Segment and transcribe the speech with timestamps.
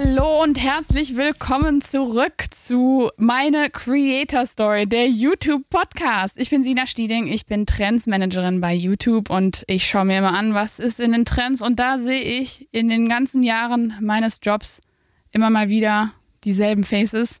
[0.00, 6.38] Hallo und herzlich willkommen zurück zu meine Creator Story, der YouTube Podcast.
[6.38, 10.54] Ich bin Sina Stieding, ich bin Trendsmanagerin bei YouTube und ich schaue mir immer an,
[10.54, 14.82] was ist in den Trends und da sehe ich in den ganzen Jahren meines Jobs
[15.32, 16.12] immer mal wieder
[16.44, 17.40] dieselben Faces.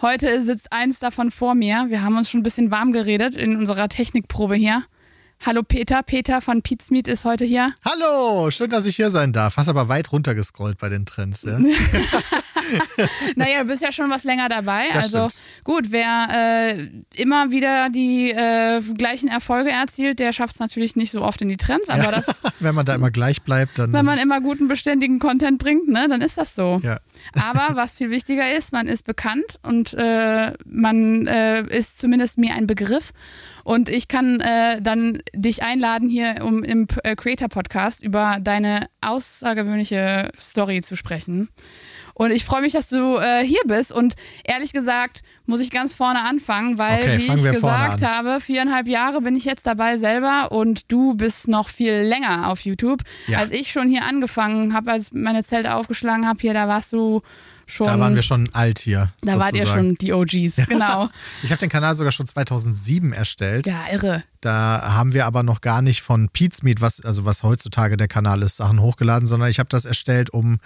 [0.00, 1.84] Heute sitzt eins davon vor mir.
[1.88, 4.82] Wir haben uns schon ein bisschen warm geredet in unserer Technikprobe hier.
[5.44, 7.72] Hallo Peter, Peter von Pizmeet ist heute hier.
[7.84, 9.56] Hallo, schön, dass ich hier sein darf.
[9.56, 11.42] Hast aber weit runtergescrollt bei den Trends.
[11.42, 11.58] Ja?
[13.34, 14.84] naja, du bist ja schon was länger dabei.
[14.92, 15.64] Das also stimmt.
[15.64, 16.88] gut, wer äh,
[17.20, 21.48] immer wieder die äh, gleichen Erfolge erzielt, der schafft es natürlich nicht so oft in
[21.48, 21.88] die Trends.
[21.88, 22.26] Aber ja, das,
[22.60, 23.92] wenn man da immer gleich bleibt, dann.
[23.92, 26.80] Wenn man immer guten, beständigen Content bringt, ne, dann ist das so.
[26.84, 27.00] Ja.
[27.34, 32.54] aber was viel wichtiger ist, man ist bekannt und äh, man äh, ist zumindest mir
[32.54, 33.12] ein Begriff.
[33.64, 38.86] Und ich kann äh, dann dich einladen, hier um im äh, Creator Podcast über deine
[39.00, 41.48] außergewöhnliche Story zu sprechen.
[42.14, 43.92] Und ich freue mich, dass du äh, hier bist.
[43.92, 48.86] Und ehrlich gesagt, muss ich ganz vorne anfangen, weil, okay, wie ich gesagt habe, viereinhalb
[48.88, 53.02] Jahre bin ich jetzt dabei selber und du bist noch viel länger auf YouTube.
[53.26, 53.38] Ja.
[53.38, 57.22] Als ich schon hier angefangen habe, als meine Zelte aufgeschlagen habe, hier, da warst du
[57.66, 57.86] schon.
[57.86, 59.12] Da waren wir schon alt hier.
[59.20, 59.40] Da sozusagen.
[59.40, 61.08] wart ihr schon die OGs, genau.
[61.42, 63.66] ich habe den Kanal sogar schon 2007 erstellt.
[63.66, 64.24] Ja, irre.
[64.40, 68.08] Da haben wir aber noch gar nicht von Pete's Meet, was, also was heutzutage der
[68.08, 70.58] Kanal ist, Sachen hochgeladen, sondern ich habe das erstellt, um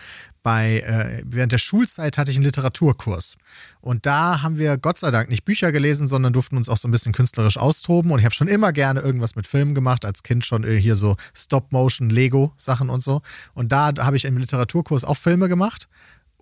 [0.47, 3.36] bei, äh, während der Schulzeit hatte ich einen Literaturkurs.
[3.80, 6.86] Und da haben wir Gott sei Dank nicht Bücher gelesen, sondern durften uns auch so
[6.86, 8.12] ein bisschen künstlerisch austoben.
[8.12, 11.17] Und ich habe schon immer gerne irgendwas mit Filmen gemacht, als Kind schon hier so
[11.34, 13.22] Stop-Motion, Lego-Sachen und so.
[13.55, 15.89] Und da habe ich im Literaturkurs auch Filme gemacht.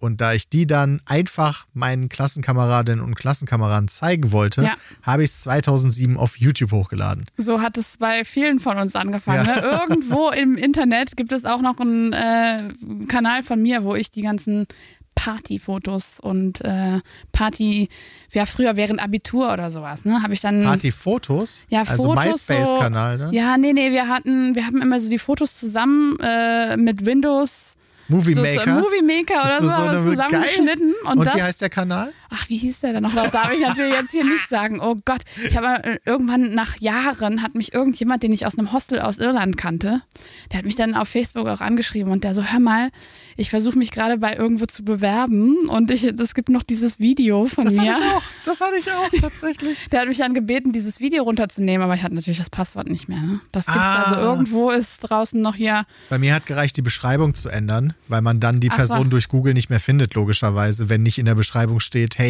[0.05, 4.75] Und da ich die dann einfach meinen Klassenkameradinnen und Klassenkameraden zeigen wollte, ja.
[5.03, 7.25] habe ich es 2007 auf YouTube hochgeladen.
[7.39, 9.47] So hat es bei vielen von uns angefangen.
[9.47, 9.55] Ja.
[9.57, 9.81] Ne?
[9.81, 12.69] Irgendwo im Internet gibt es auch noch einen äh,
[13.09, 14.67] Kanal von mir, wo ich die ganzen
[15.15, 17.01] Partyfotos und äh,
[17.33, 17.89] Party,
[18.33, 21.65] ja früher während Abitur oder sowas, ne, habe ich dann Partyfotos?
[21.71, 23.31] Ja, also MySpace-Kanal, ne?
[23.33, 27.77] Ja, nee, nee, wir hatten, wir haben immer so die Fotos zusammen äh, mit Windows
[28.09, 28.61] Movie Maker.
[28.61, 30.95] So, so Movie Maker oder so, so, wir zusammengeschnitten.
[31.05, 32.13] Und, und das, wie heißt der Kanal?
[32.37, 33.15] Ach, wie hieß der denn noch?
[33.15, 34.81] Das darf ich natürlich jetzt hier nicht sagen.
[34.81, 35.23] Oh Gott.
[35.47, 39.19] Ich habe äh, irgendwann nach Jahren hat mich irgendjemand, den ich aus einem Hostel aus
[39.19, 40.03] Irland kannte,
[40.51, 42.91] der hat mich dann auf Facebook auch angeschrieben und der so, hör mal,
[43.37, 47.47] ich versuche mich gerade bei irgendwo zu bewerben und ich, es gibt noch dieses Video
[47.47, 47.85] von das mir.
[47.85, 48.23] Das hatte ich auch.
[48.45, 49.79] Das hatte ich auch, tatsächlich.
[49.93, 53.09] Der hat mich dann gebeten, dieses Video runterzunehmen, aber ich hatte natürlich das Passwort nicht
[53.09, 53.21] mehr.
[53.21, 53.41] Ne?
[53.53, 54.05] Das gibt's ah.
[54.05, 55.87] also irgendwo ist draußen noch hier.
[56.09, 59.29] Bei mir hat gereicht, die Beschreibung zu ändern, weil man dann die Person Ach, durch
[59.29, 62.24] Google nicht mehr findet, logischerweise, wenn nicht in der Beschreibung steht, hey,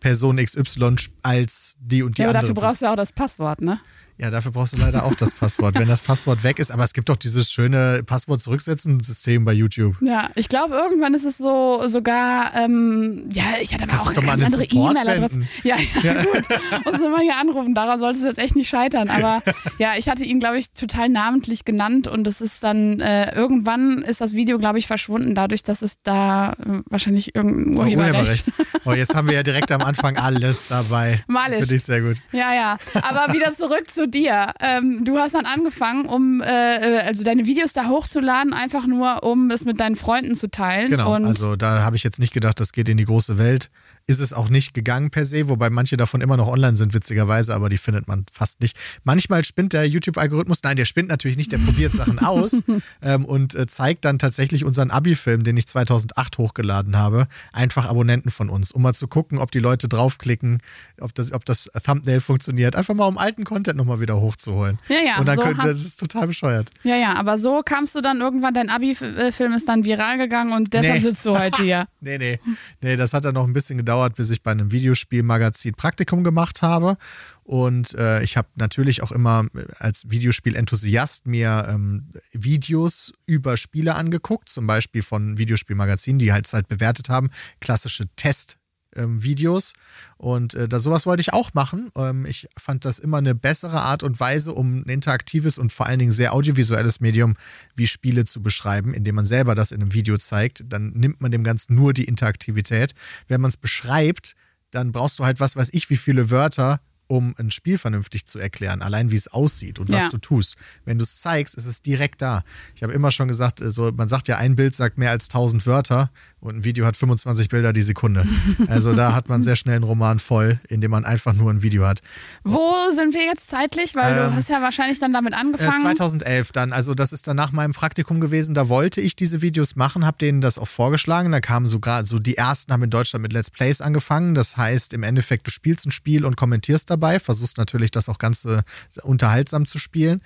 [0.00, 2.54] Person XY als die und die ja, aber andere.
[2.54, 3.80] dafür brauchst du ja auch das Passwort, ne?
[4.22, 6.70] Ja, dafür brauchst du leider auch das Passwort, wenn das Passwort weg ist.
[6.70, 9.96] Aber es gibt doch dieses schöne Passwort zurücksetzen System bei YouTube.
[10.00, 14.24] Ja, ich glaube, irgendwann ist es so sogar, ähm, ja, ich hatte aber auch eine
[14.24, 15.40] ganz andere E-Mail-Adresse.
[15.64, 15.74] Ja,
[16.04, 16.44] ja, ja, gut.
[16.84, 17.74] Muss immer hier anrufen.
[17.74, 19.10] Daran sollte es jetzt echt nicht scheitern.
[19.10, 19.42] Aber
[19.78, 24.02] ja, ich hatte ihn, glaube ich, total namentlich genannt und es ist dann, äh, irgendwann
[24.02, 28.46] ist das Video, glaube ich, verschwunden, dadurch, dass es da äh, wahrscheinlich irgendein Urheberrecht.
[28.46, 28.52] Urheberrecht.
[28.84, 31.20] Oh, jetzt haben wir ja direkt am Anfang alles dabei.
[31.28, 31.60] Malisch.
[31.60, 32.16] Finde ich sehr gut.
[32.32, 32.78] Ja, ja.
[33.00, 34.52] Aber wieder zurück zu dir.
[34.60, 39.24] Ähm, du hast dann angefangen, um äh, äh, also deine Videos da hochzuladen, einfach nur,
[39.24, 40.88] um es mit deinen Freunden zu teilen.
[40.88, 43.70] Genau, Und also da habe ich jetzt nicht gedacht, das geht in die große Welt
[44.06, 47.54] ist es auch nicht gegangen per se, wobei manche davon immer noch online sind, witzigerweise,
[47.54, 48.76] aber die findet man fast nicht.
[49.04, 52.62] Manchmal spinnt der YouTube-Algorithmus, nein, der spinnt natürlich nicht, der probiert Sachen aus
[53.02, 58.30] ähm, und äh, zeigt dann tatsächlich unseren Abi-Film, den ich 2008 hochgeladen habe, einfach Abonnenten
[58.30, 60.60] von uns, um mal zu gucken, ob die Leute draufklicken,
[61.00, 62.76] ob das, ob das Thumbnail funktioniert.
[62.76, 64.78] Einfach mal um alten Content nochmal wieder hochzuholen.
[64.88, 65.18] Ja, ja.
[65.18, 66.70] Und dann so könnt, das ist total bescheuert.
[66.82, 70.72] Ja, ja, aber so kamst du dann irgendwann, dein Abi-Film ist dann viral gegangen und
[70.72, 71.00] deshalb nee.
[71.00, 71.86] sitzt du heute hier.
[72.00, 72.40] nee, nee.
[72.80, 76.24] Nee, das hat dann noch ein bisschen gedauert gedauert, bis ich bei einem Videospielmagazin Praktikum
[76.24, 76.96] gemacht habe.
[77.44, 79.46] Und äh, ich habe natürlich auch immer
[79.78, 86.68] als Videospielenthusiast mir ähm, Videos über Spiele angeguckt, zum Beispiel von Videospielmagazinen, die halt, halt
[86.68, 87.28] bewertet haben,
[87.60, 88.58] klassische Test-
[88.96, 89.72] ähm, Videos.
[90.16, 91.90] Und äh, da, sowas wollte ich auch machen.
[91.96, 95.86] Ähm, ich fand das immer eine bessere Art und Weise, um ein interaktives und vor
[95.86, 97.34] allen Dingen sehr audiovisuelles Medium
[97.74, 100.64] wie Spiele zu beschreiben, indem man selber das in einem Video zeigt.
[100.68, 102.94] Dann nimmt man dem Ganzen nur die Interaktivität.
[103.28, 104.34] Wenn man es beschreibt,
[104.70, 106.80] dann brauchst du halt was weiß ich, wie viele Wörter,
[107.12, 110.08] um ein Spiel vernünftig zu erklären, allein wie es aussieht und was ja.
[110.08, 110.56] du tust.
[110.86, 112.42] Wenn du es zeigst, ist es direkt da.
[112.74, 115.66] Ich habe immer schon gesagt, so, man sagt ja, ein Bild sagt mehr als tausend
[115.66, 116.10] Wörter
[116.42, 118.26] und ein Video hat 25 Bilder die Sekunde.
[118.68, 121.62] Also da hat man sehr schnell einen Roman voll, in dem man einfach nur ein
[121.62, 122.00] Video hat.
[122.42, 123.94] Wo sind wir jetzt zeitlich?
[123.94, 125.80] Weil ähm, du hast ja wahrscheinlich dann damit angefangen.
[125.80, 128.54] Äh, 2011 dann, also das ist dann nach meinem Praktikum gewesen.
[128.54, 131.30] Da wollte ich diese Videos machen, habe denen das auch vorgeschlagen.
[131.30, 134.34] Da kamen sogar so die ersten haben in Deutschland mit Let's Plays angefangen.
[134.34, 138.18] Das heißt im Endeffekt, du spielst ein Spiel und kommentierst dabei, versuchst natürlich das auch
[138.18, 138.64] Ganze
[139.04, 140.20] unterhaltsam zu spielen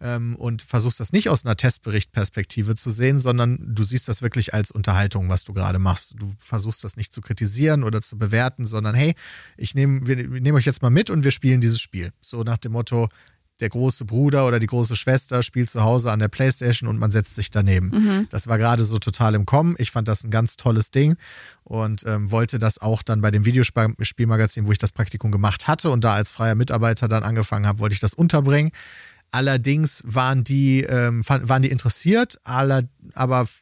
[0.00, 4.54] ähm, und versuchst das nicht aus einer Testberichtperspektive zu sehen, sondern du siehst das wirklich
[4.54, 6.16] als Unterhaltung, was du gerade machst.
[6.18, 9.14] Du versuchst das nicht zu kritisieren oder zu bewerten, sondern hey,
[9.56, 12.12] ich nehme, wir, wir nehmen euch jetzt mal mit und wir spielen dieses Spiel.
[12.20, 13.08] So nach dem Motto,
[13.60, 17.10] der große Bruder oder die große Schwester spielt zu Hause an der Playstation und man
[17.10, 17.88] setzt sich daneben.
[17.88, 18.26] Mhm.
[18.30, 19.76] Das war gerade so total im Kommen.
[19.78, 21.16] Ich fand das ein ganz tolles Ding
[21.64, 25.90] und ähm, wollte das auch dann bei dem Videospielmagazin, wo ich das Praktikum gemacht hatte
[25.90, 28.72] und da als freier Mitarbeiter dann angefangen habe, wollte ich das unterbringen.
[29.36, 32.84] Allerdings waren die, ähm, waren die interessiert, aber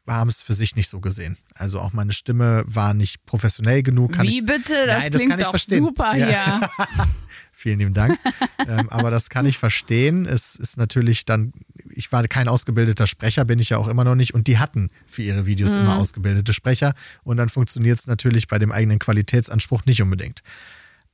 [0.07, 1.37] haben es für sich nicht so gesehen.
[1.53, 4.17] Also auch meine Stimme war nicht professionell genug.
[4.23, 4.87] Wie ich, bitte?
[4.87, 6.61] Das nein, klingt das doch super ja.
[6.61, 6.71] hier.
[7.51, 8.17] Vielen lieben Dank.
[8.69, 10.27] ähm, aber das kann ich verstehen.
[10.27, 11.53] Es ist natürlich dann,
[11.91, 14.33] ich war kein ausgebildeter Sprecher, bin ich ja auch immer noch nicht.
[14.33, 15.81] Und die hatten für ihre Videos mhm.
[15.81, 16.95] immer ausgebildete Sprecher.
[17.25, 20.43] Und dann funktioniert es natürlich bei dem eigenen Qualitätsanspruch nicht unbedingt.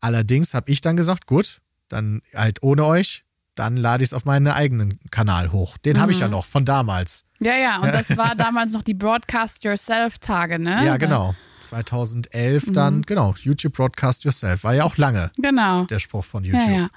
[0.01, 3.25] Allerdings habe ich dann gesagt, gut, dann halt ohne euch,
[3.55, 5.77] dann lade ich es auf meinen eigenen Kanal hoch.
[5.79, 6.01] Den mhm.
[6.01, 6.33] habe ich ja mhm.
[6.33, 7.25] noch von damals.
[7.41, 10.85] Ja, ja, und das war damals noch die Broadcast Yourself-Tage, ne?
[10.85, 11.35] Ja, genau.
[11.61, 12.73] 2011 mhm.
[12.73, 14.65] dann, genau, YouTube Broadcast Yourself.
[14.65, 15.85] War ja auch lange genau.
[15.85, 16.69] der Spruch von YouTube.
[16.69, 16.89] Ja, ja.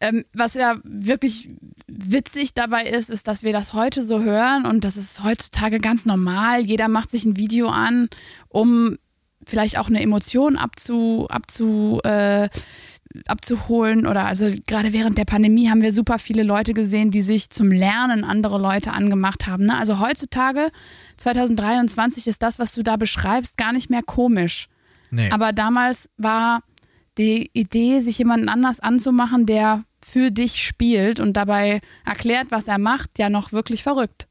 [0.00, 1.48] Ähm, was ja wirklich
[1.86, 6.06] witzig dabei ist, ist, dass wir das heute so hören und das ist heutzutage ganz
[6.06, 6.62] normal.
[6.62, 8.08] Jeder macht sich ein Video an,
[8.48, 8.98] um
[9.46, 12.48] vielleicht auch eine Emotion abzu, abzu äh,
[13.26, 17.50] abzuholen oder also gerade während der Pandemie haben wir super viele Leute gesehen, die sich
[17.50, 19.66] zum Lernen andere Leute angemacht haben.
[19.66, 19.76] Ne?
[19.76, 20.70] Also heutzutage,
[21.18, 24.68] 2023, ist das, was du da beschreibst, gar nicht mehr komisch.
[25.10, 25.30] Nee.
[25.30, 26.60] Aber damals war
[27.18, 32.78] die Idee, sich jemanden anders anzumachen, der für dich spielt und dabei erklärt, was er
[32.78, 34.26] macht, ja noch wirklich verrückt.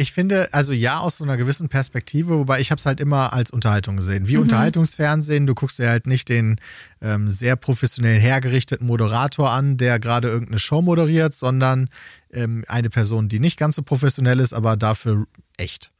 [0.00, 3.32] Ich finde, also ja, aus so einer gewissen Perspektive, wobei ich habe es halt immer
[3.32, 4.28] als Unterhaltung gesehen.
[4.28, 4.42] Wie mhm.
[4.42, 6.60] Unterhaltungsfernsehen, du guckst dir halt nicht den
[7.02, 11.88] ähm, sehr professionell hergerichteten Moderator an, der gerade irgendeine Show moderiert, sondern
[12.32, 15.90] ähm, eine Person, die nicht ganz so professionell ist, aber dafür echt.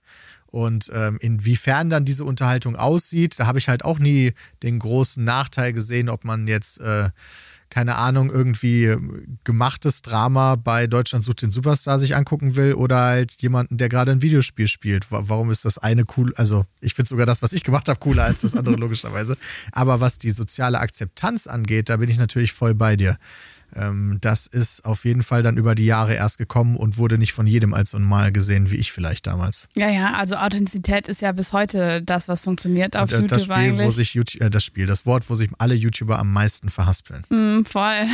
[0.47, 5.25] Und ähm, inwiefern dann diese Unterhaltung aussieht, da habe ich halt auch nie den großen
[5.25, 7.11] Nachteil gesehen, ob man jetzt äh,
[7.71, 8.97] keine Ahnung, irgendwie
[9.45, 14.13] gemachtes Drama bei Deutschland sucht den Superstar sich angucken will oder halt jemanden, der gerade
[14.13, 15.07] ein Videospiel spielt.
[15.11, 16.33] Warum ist das eine cool?
[16.37, 19.37] Also, ich finde sogar das, was ich gemacht habe, cooler als das andere, logischerweise.
[19.73, 23.19] Aber was die soziale Akzeptanz angeht, da bin ich natürlich voll bei dir.
[23.75, 27.33] Ähm, das ist auf jeden Fall dann über die Jahre erst gekommen und wurde nicht
[27.33, 29.69] von jedem als so normal gesehen wie ich vielleicht damals.
[29.77, 33.43] Ja, ja, also Authentizität ist ja bis heute das, was funktioniert auf und, äh, das
[33.43, 33.87] YouTube Spiel, eigentlich.
[33.87, 37.25] Wo sich YouTube, äh, das Spiel, das Wort, wo sich alle YouTuber am meisten verhaspeln.
[37.29, 38.07] Mm, voll.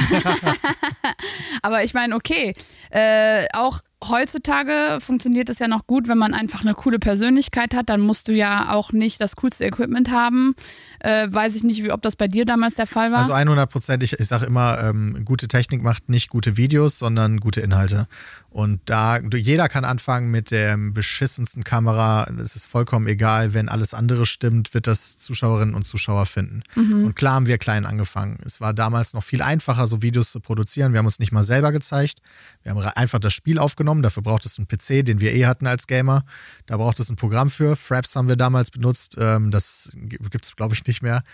[1.63, 2.55] Aber ich meine, okay,
[2.91, 7.89] äh, auch heutzutage funktioniert es ja noch gut, wenn man einfach eine coole Persönlichkeit hat.
[7.89, 10.55] Dann musst du ja auch nicht das coolste Equipment haben.
[11.01, 13.19] Äh, weiß ich nicht, wie, ob das bei dir damals der Fall war.
[13.19, 14.03] Also 100 Prozent.
[14.03, 18.07] Ich, ich sage immer, ähm, gute Technik macht nicht gute Videos, sondern gute Inhalte.
[18.55, 22.29] Und da, jeder kann anfangen mit der beschissensten Kamera.
[22.39, 26.63] Es ist vollkommen egal, wenn alles andere stimmt, wird das Zuschauerinnen und Zuschauer finden.
[26.77, 27.07] Mhm.
[27.07, 28.39] Und klar haben wir klein angefangen.
[28.45, 30.93] Es war damals noch viel einfacher, so Videos zu produzieren.
[30.93, 32.21] Wir haben uns nicht mal selber gezeigt.
[32.63, 34.03] Wir haben einfach das Spiel aufgenommen.
[34.03, 36.25] Dafür braucht es einen PC, den wir eh hatten als Gamer.
[36.67, 37.75] Da braucht es ein Programm für.
[37.75, 39.17] Fraps haben wir damals benutzt.
[39.19, 41.25] Ähm, das gibt es, glaube ich, nicht mehr.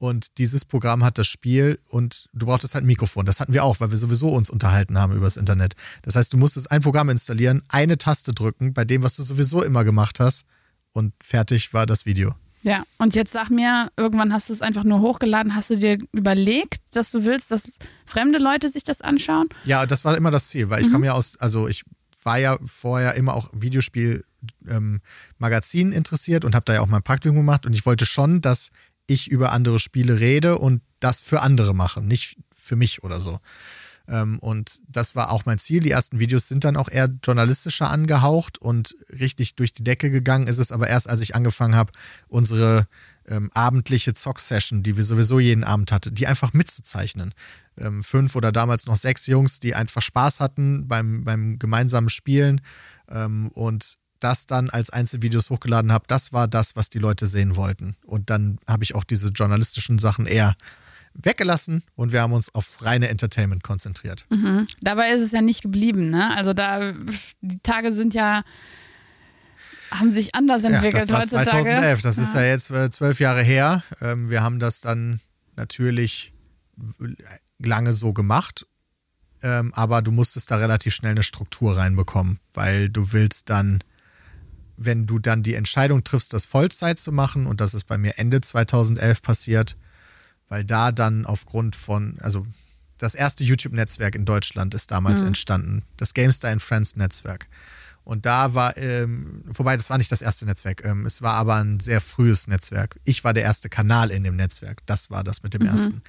[0.00, 3.26] Und dieses Programm hat das Spiel und du brauchtest halt ein Mikrofon.
[3.26, 5.74] Das hatten wir auch, weil wir sowieso uns unterhalten haben übers Internet.
[6.00, 9.62] Das heißt, du musstest ein Programm installieren, eine Taste drücken bei dem, was du sowieso
[9.62, 10.46] immer gemacht hast
[10.92, 12.34] und fertig war das Video.
[12.62, 15.54] Ja, und jetzt sag mir, irgendwann hast du es einfach nur hochgeladen.
[15.54, 17.68] Hast du dir überlegt, dass du willst, dass
[18.06, 19.50] fremde Leute sich das anschauen?
[19.66, 20.92] Ja, das war immer das Ziel, weil ich mhm.
[20.92, 21.84] komme ja aus, also ich
[22.22, 27.36] war ja vorher immer auch Videospiel-Magazin ähm, interessiert und habe da ja auch mein Praktikum
[27.36, 28.70] gemacht und ich wollte schon, dass
[29.10, 33.40] ich über andere Spiele rede und das für andere mache, nicht für mich oder so.
[34.08, 35.80] Ähm, und das war auch mein Ziel.
[35.80, 40.46] Die ersten Videos sind dann auch eher journalistischer angehaucht und richtig durch die Decke gegangen
[40.46, 41.92] ist es aber erst, als ich angefangen habe,
[42.28, 42.86] unsere
[43.26, 47.34] ähm, abendliche Zock-Session, die wir sowieso jeden Abend hatten, die einfach mitzuzeichnen.
[47.78, 52.60] Ähm, fünf oder damals noch sechs Jungs, die einfach Spaß hatten beim, beim gemeinsamen Spielen
[53.08, 57.56] ähm, und das dann als Einzelvideos hochgeladen habe, das war das, was die Leute sehen
[57.56, 57.96] wollten.
[58.04, 60.54] Und dann habe ich auch diese journalistischen Sachen eher
[61.14, 64.26] weggelassen und wir haben uns aufs reine Entertainment konzentriert.
[64.30, 64.66] Mhm.
[64.80, 66.36] Dabei ist es ja nicht geblieben, ne?
[66.36, 66.92] Also da,
[67.40, 68.42] die Tage sind ja
[69.90, 71.64] haben sich anders entwickelt ja, das war heutzutage.
[71.64, 72.22] 2011, das ja.
[72.22, 73.82] ist ja jetzt zwölf Jahre her.
[74.00, 75.20] Ähm, wir haben das dann
[75.56, 76.32] natürlich
[77.58, 78.66] lange so gemacht,
[79.42, 83.80] ähm, aber du musstest da relativ schnell eine Struktur reinbekommen, weil du willst dann,
[84.82, 88.18] wenn du dann die Entscheidung triffst, das Vollzeit zu machen, und das ist bei mir
[88.18, 89.76] Ende 2011 passiert,
[90.48, 92.46] weil da dann aufgrund von, also
[92.96, 95.28] das erste YouTube-Netzwerk in Deutschland ist damals mhm.
[95.28, 97.46] entstanden, das GameStar and Friends Netzwerk.
[98.04, 101.56] Und da war, ähm, wobei das war nicht das erste Netzwerk, ähm, es war aber
[101.56, 102.98] ein sehr frühes Netzwerk.
[103.04, 104.78] Ich war der erste Kanal in dem Netzwerk.
[104.86, 105.68] Das war das mit dem mhm.
[105.68, 106.02] ersten.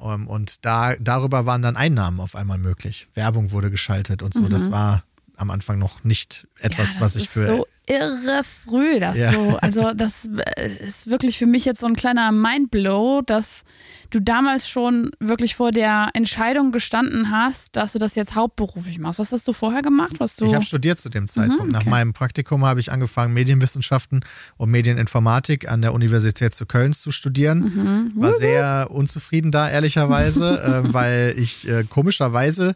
[0.00, 3.06] Ähm, und da, darüber waren dann Einnahmen auf einmal möglich.
[3.14, 4.42] Werbung wurde geschaltet und so.
[4.42, 4.50] Mhm.
[4.50, 5.04] Das war
[5.36, 7.46] am Anfang noch nicht etwas, ja, was ich für.
[7.46, 9.32] So irre früh, das ja.
[9.32, 9.58] so.
[9.60, 13.64] Also, das äh, ist wirklich für mich jetzt so ein kleiner Mindblow, dass
[14.10, 19.18] du damals schon wirklich vor der Entscheidung gestanden hast, dass du das jetzt hauptberuflich machst.
[19.18, 20.16] Was hast du vorher gemacht?
[20.18, 21.64] Was du ich habe studiert zu dem Zeitpunkt.
[21.64, 21.72] Mhm, okay.
[21.72, 24.20] Nach meinem Praktikum habe ich angefangen, Medienwissenschaften
[24.56, 28.12] und Medieninformatik an der Universität zu Köln zu studieren.
[28.14, 28.22] Mhm.
[28.22, 32.74] War sehr unzufrieden da, ehrlicherweise, äh, weil ich äh, komischerweise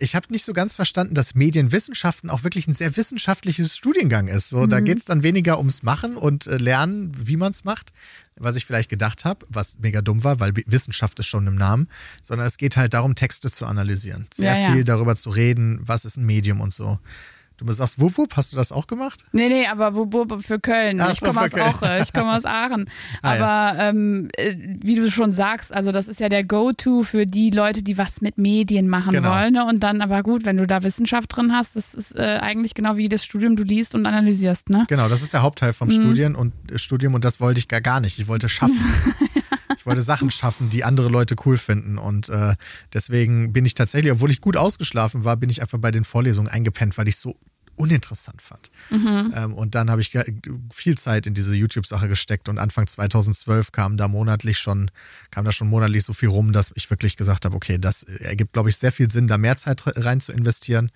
[0.00, 4.48] ich habe nicht so ganz verstanden, dass Medienwissenschaften auch wirklich ein sehr wissenschaftliches Studiengang ist.
[4.48, 4.70] So, mhm.
[4.70, 7.92] Da geht es dann weniger ums Machen und äh, Lernen, wie man es macht,
[8.36, 11.88] was ich vielleicht gedacht habe, was mega dumm war, weil Wissenschaft ist schon im Namen,
[12.22, 14.26] sondern es geht halt darum, Texte zu analysieren.
[14.32, 14.84] Sehr ja, viel ja.
[14.84, 16.98] darüber zu reden, was ist ein Medium und so.
[17.60, 19.24] Du sagst Wupp Wupp, hast du das auch gemacht?
[19.32, 21.00] Nee, nee, aber Wupp Wupp für Köln.
[21.00, 22.88] Ach, ich komme aus Aachen, ich komme aus Aachen.
[23.22, 23.88] ah, aber ja.
[23.90, 27.82] ähm, äh, wie du schon sagst, also das ist ja der Go-To für die Leute,
[27.82, 29.30] die was mit Medien machen genau.
[29.30, 29.54] wollen.
[29.54, 29.66] Ne?
[29.66, 32.96] Und dann aber gut, wenn du da Wissenschaft drin hast, das ist äh, eigentlich genau
[32.96, 34.86] wie das Studium, du liest und analysierst, ne?
[34.88, 35.92] Genau, das ist der Hauptteil vom mhm.
[35.92, 38.18] Studien und, äh, Studium und das wollte ich gar, gar nicht.
[38.18, 38.80] Ich wollte schaffen.
[39.76, 41.98] Ich wollte Sachen schaffen, die andere Leute cool finden.
[41.98, 42.54] Und äh,
[42.92, 46.48] deswegen bin ich tatsächlich, obwohl ich gut ausgeschlafen war, bin ich einfach bei den Vorlesungen
[46.48, 47.36] eingepennt, weil ich so
[47.80, 48.70] uninteressant fand.
[48.90, 49.32] Mhm.
[49.34, 50.16] Ähm, und dann habe ich
[50.72, 54.90] viel Zeit in diese YouTube-Sache gesteckt und Anfang 2012 kam da monatlich schon,
[55.30, 58.52] kam da schon monatlich so viel rum, dass ich wirklich gesagt habe, okay, das ergibt,
[58.52, 60.92] glaube ich, sehr viel Sinn, da mehr Zeit rein zu investieren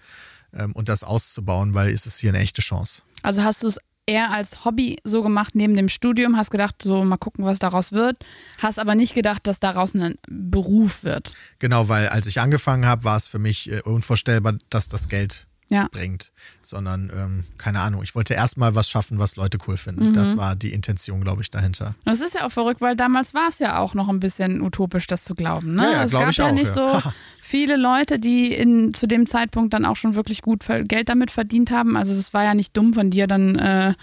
[0.53, 3.03] ähm, und das auszubauen, weil es ist hier eine echte Chance.
[3.23, 7.05] Also hast du es eher als Hobby so gemacht neben dem Studium, hast gedacht, so
[7.05, 8.19] mal gucken, was daraus wird,
[8.59, 11.35] hast aber nicht gedacht, dass daraus ein Beruf wird.
[11.59, 15.47] Genau, weil als ich angefangen habe, war es für mich äh, unvorstellbar, dass das Geld
[15.69, 15.89] ja.
[15.91, 16.31] bringt,
[16.61, 18.03] sondern ähm, keine Ahnung.
[18.03, 20.11] Ich wollte erstmal was schaffen, was Leute cool finden.
[20.11, 20.15] Mhm.
[20.15, 21.95] Das war die Intention, glaube ich, dahinter.
[22.05, 25.07] Das ist ja auch verrückt, weil damals war es ja auch noch ein bisschen utopisch,
[25.07, 25.75] das zu glauben.
[25.75, 25.83] Ne?
[25.83, 27.03] Ja, ja, es gab ja auch, nicht so
[27.55, 31.71] viele Leute, die in, zu dem Zeitpunkt dann auch schon wirklich gut Geld damit verdient
[31.71, 31.97] haben.
[31.97, 33.95] Also es war ja nicht dumm von dir, dann äh,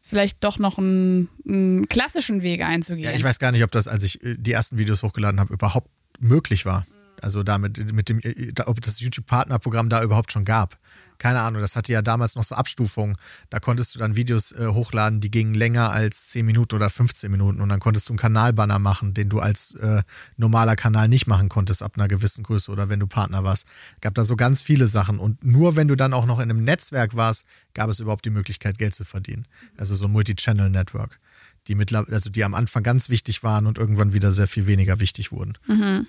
[0.00, 3.10] vielleicht doch noch einen, einen, klassischen Weg einzugehen.
[3.10, 5.52] Ja, ich weiß gar nicht, ob das, als ich äh, die ersten Videos hochgeladen habe,
[5.52, 6.86] überhaupt möglich war.
[7.20, 10.78] Also damit mit dem, äh, ob das YouTube-Partnerprogramm da überhaupt schon gab
[11.24, 13.16] keine Ahnung, das hatte ja damals noch so Abstufungen.
[13.48, 17.30] Da konntest du dann Videos äh, hochladen, die gingen länger als 10 Minuten oder 15
[17.30, 20.02] Minuten und dann konntest du einen Kanalbanner machen, den du als äh,
[20.36, 23.64] normaler Kanal nicht machen konntest ab einer gewissen Größe oder wenn du Partner warst.
[24.02, 26.62] Gab da so ganz viele Sachen und nur wenn du dann auch noch in einem
[26.62, 29.46] Netzwerk warst, gab es überhaupt die Möglichkeit, Geld zu verdienen.
[29.78, 31.20] Also so ein Multi-Channel-Network,
[31.68, 35.32] die also die am Anfang ganz wichtig waren und irgendwann wieder sehr viel weniger wichtig
[35.32, 35.56] wurden.
[35.66, 36.06] Mhm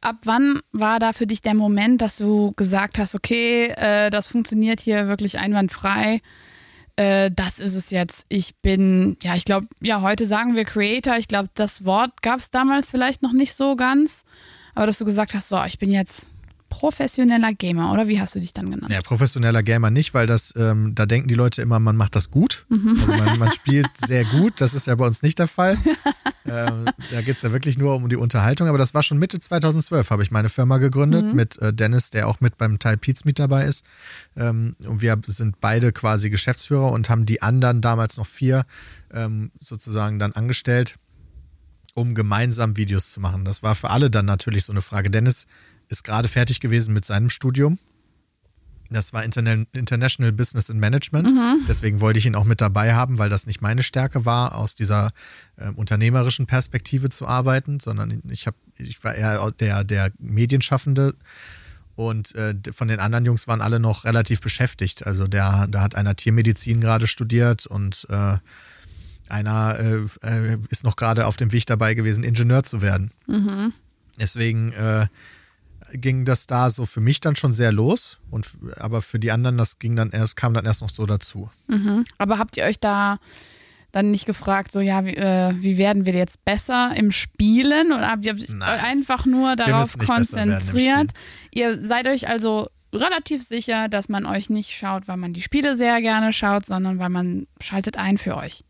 [0.00, 4.28] ab wann war da für dich der Moment, dass du gesagt hast, okay, äh, das
[4.28, 6.20] funktioniert hier wirklich einwandfrei?
[6.96, 8.26] Äh, das ist es jetzt.
[8.28, 11.16] Ich bin, ja, ich glaube, ja, heute sagen wir Creator.
[11.16, 14.24] Ich glaube, das Wort gab es damals vielleicht noch nicht so ganz.
[14.74, 16.28] Aber dass du gesagt hast, so, ich bin jetzt
[16.70, 18.90] professioneller Gamer, oder wie hast du dich dann genannt?
[18.90, 22.30] Ja, professioneller Gamer nicht, weil das, ähm, da denken die Leute immer, man macht das
[22.30, 22.64] gut.
[22.70, 22.96] Mhm.
[23.00, 25.76] Also man, man, spielt sehr gut, das ist ja bei uns nicht der Fall.
[26.46, 29.38] ähm, da geht es ja wirklich nur um die Unterhaltung, aber das war schon Mitte
[29.38, 31.34] 2012, habe ich meine Firma gegründet mhm.
[31.34, 33.84] mit äh, Dennis, der auch mit beim Teil Pete's Meet dabei ist.
[34.36, 38.64] Ähm, und wir sind beide quasi Geschäftsführer und haben die anderen damals noch vier
[39.12, 40.96] ähm, sozusagen dann angestellt
[41.94, 43.44] um gemeinsam Videos zu machen.
[43.44, 45.10] Das war für alle dann natürlich so eine Frage.
[45.10, 45.46] Dennis
[45.90, 47.78] ist gerade fertig gewesen mit seinem Studium.
[48.92, 51.28] Das war International Business and Management.
[51.28, 51.64] Mhm.
[51.68, 54.74] Deswegen wollte ich ihn auch mit dabei haben, weil das nicht meine Stärke war, aus
[54.74, 55.12] dieser
[55.56, 61.14] äh, unternehmerischen Perspektive zu arbeiten, sondern ich, hab, ich war eher der, der Medienschaffende.
[61.94, 65.06] Und äh, von den anderen Jungs waren alle noch relativ beschäftigt.
[65.06, 68.38] Also der, da hat einer Tiermedizin gerade studiert und äh,
[69.28, 73.12] einer äh, äh, ist noch gerade auf dem Weg dabei gewesen, Ingenieur zu werden.
[73.28, 73.72] Mhm.
[74.18, 75.06] Deswegen äh,
[75.92, 79.56] ging das da so für mich dann schon sehr los und aber für die anderen
[79.56, 81.50] das ging dann erst kam dann erst noch so dazu.
[81.68, 82.04] Mhm.
[82.18, 83.18] Aber habt ihr euch da
[83.92, 88.10] dann nicht gefragt, so ja, wie, äh, wie werden wir jetzt besser im Spielen oder
[88.10, 88.80] habt ihr Nein.
[88.80, 91.10] einfach nur darauf konzentriert?
[91.52, 95.76] Ihr seid euch also relativ sicher, dass man euch nicht schaut, weil man die Spiele
[95.76, 98.64] sehr gerne schaut, sondern weil man schaltet ein für euch.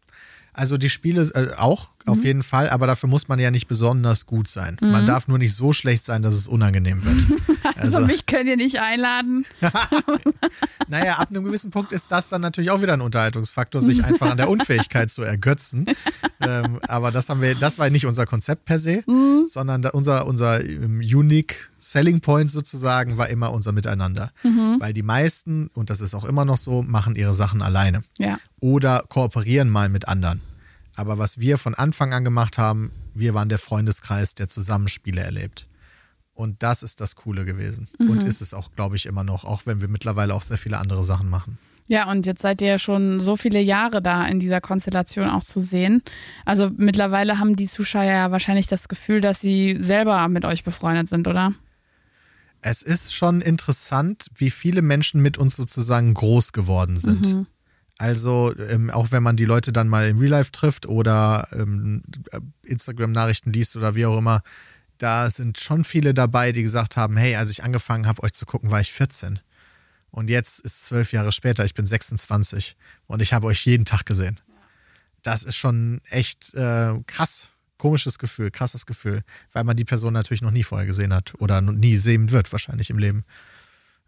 [0.53, 2.25] Also die Spiele äh, auch, auf mhm.
[2.25, 4.77] jeden Fall, aber dafür muss man ja nicht besonders gut sein.
[4.81, 4.91] Mhm.
[4.91, 7.41] Man darf nur nicht so schlecht sein, dass es unangenehm wird.
[7.77, 9.47] also, also mich könnt ihr nicht einladen.
[10.89, 14.31] naja, ab einem gewissen Punkt ist das dann natürlich auch wieder ein Unterhaltungsfaktor, sich einfach
[14.31, 15.87] an der Unfähigkeit zu ergötzen.
[16.41, 19.47] Ähm, aber das haben wir, das war nicht unser Konzept per se, mhm.
[19.47, 24.31] sondern unser, unser um, Unique Selling Point sozusagen war immer unser Miteinander.
[24.43, 24.77] Mhm.
[24.79, 28.03] Weil die meisten, und das ist auch immer noch so, machen ihre Sachen alleine.
[28.19, 28.39] Ja.
[28.61, 30.43] Oder kooperieren mal mit anderen.
[30.95, 35.67] Aber was wir von Anfang an gemacht haben, wir waren der Freundeskreis, der Zusammenspiele erlebt.
[36.35, 37.89] Und das ist das Coole gewesen.
[37.99, 38.11] Mhm.
[38.11, 40.79] Und ist es auch, glaube ich, immer noch, auch wenn wir mittlerweile auch sehr viele
[40.79, 41.59] andere Sachen machen.
[41.87, 45.43] Ja, und jetzt seid ihr ja schon so viele Jahre da in dieser Konstellation auch
[45.43, 46.03] zu sehen.
[46.45, 51.09] Also mittlerweile haben die Zuschauer ja wahrscheinlich das Gefühl, dass sie selber mit euch befreundet
[51.09, 51.53] sind, oder?
[52.63, 57.35] Es ist schon interessant, wie viele Menschen mit uns sozusagen groß geworden sind.
[57.35, 57.47] Mhm.
[58.01, 62.03] Also ähm, auch wenn man die Leute dann mal im Real Life trifft oder ähm,
[62.65, 64.41] Instagram-Nachrichten liest oder wie auch immer,
[64.97, 68.47] da sind schon viele dabei, die gesagt haben, hey, als ich angefangen habe, euch zu
[68.47, 69.41] gucken, war ich 14.
[70.11, 72.75] Und jetzt ist zwölf Jahre später, ich bin 26
[73.07, 74.41] und ich habe euch jeden Tag gesehen.
[75.21, 80.41] Das ist schon echt äh, krass, komisches Gefühl, krasses Gefühl, weil man die Person natürlich
[80.41, 83.27] noch nie vorher gesehen hat oder nie sehen wird wahrscheinlich im Leben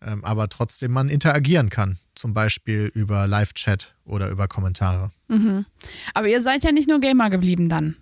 [0.07, 1.99] ähm, aber trotzdem man interagieren kann.
[2.15, 5.11] Zum Beispiel über Live-Chat oder über Kommentare.
[5.29, 5.65] Mhm.
[6.15, 7.97] Aber ihr seid ja nicht nur Gamer geblieben dann.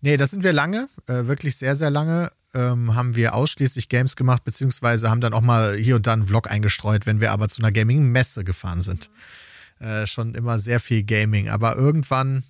[0.00, 2.30] Nee, das sind wir lange, äh, wirklich sehr, sehr lange.
[2.54, 6.24] Ähm, haben wir ausschließlich Games gemacht, beziehungsweise haben dann auch mal hier und da einen
[6.24, 9.10] Vlog eingestreut, wenn wir aber zu einer Gaming-Messe gefahren sind.
[9.80, 11.48] Äh, schon immer sehr viel Gaming.
[11.48, 12.44] Aber irgendwann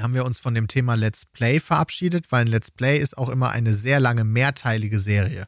[0.00, 3.28] haben wir uns von dem Thema Let's Play verabschiedet, weil ein Let's Play ist auch
[3.28, 5.46] immer eine sehr lange mehrteilige Serie.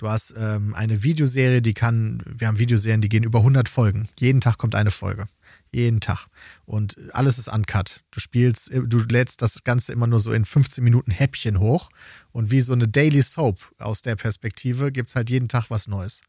[0.00, 4.08] Du hast ähm, eine Videoserie, die kann, wir haben Videoserien, die gehen über 100 Folgen.
[4.18, 5.26] Jeden Tag kommt eine Folge.
[5.72, 6.28] Jeden Tag.
[6.64, 8.00] Und alles ist uncut.
[8.10, 11.90] Du spielst, du lädst das Ganze immer nur so in 15 Minuten Häppchen hoch.
[12.32, 15.86] Und wie so eine Daily Soap aus der Perspektive gibt es halt jeden Tag was
[15.86, 16.22] Neues.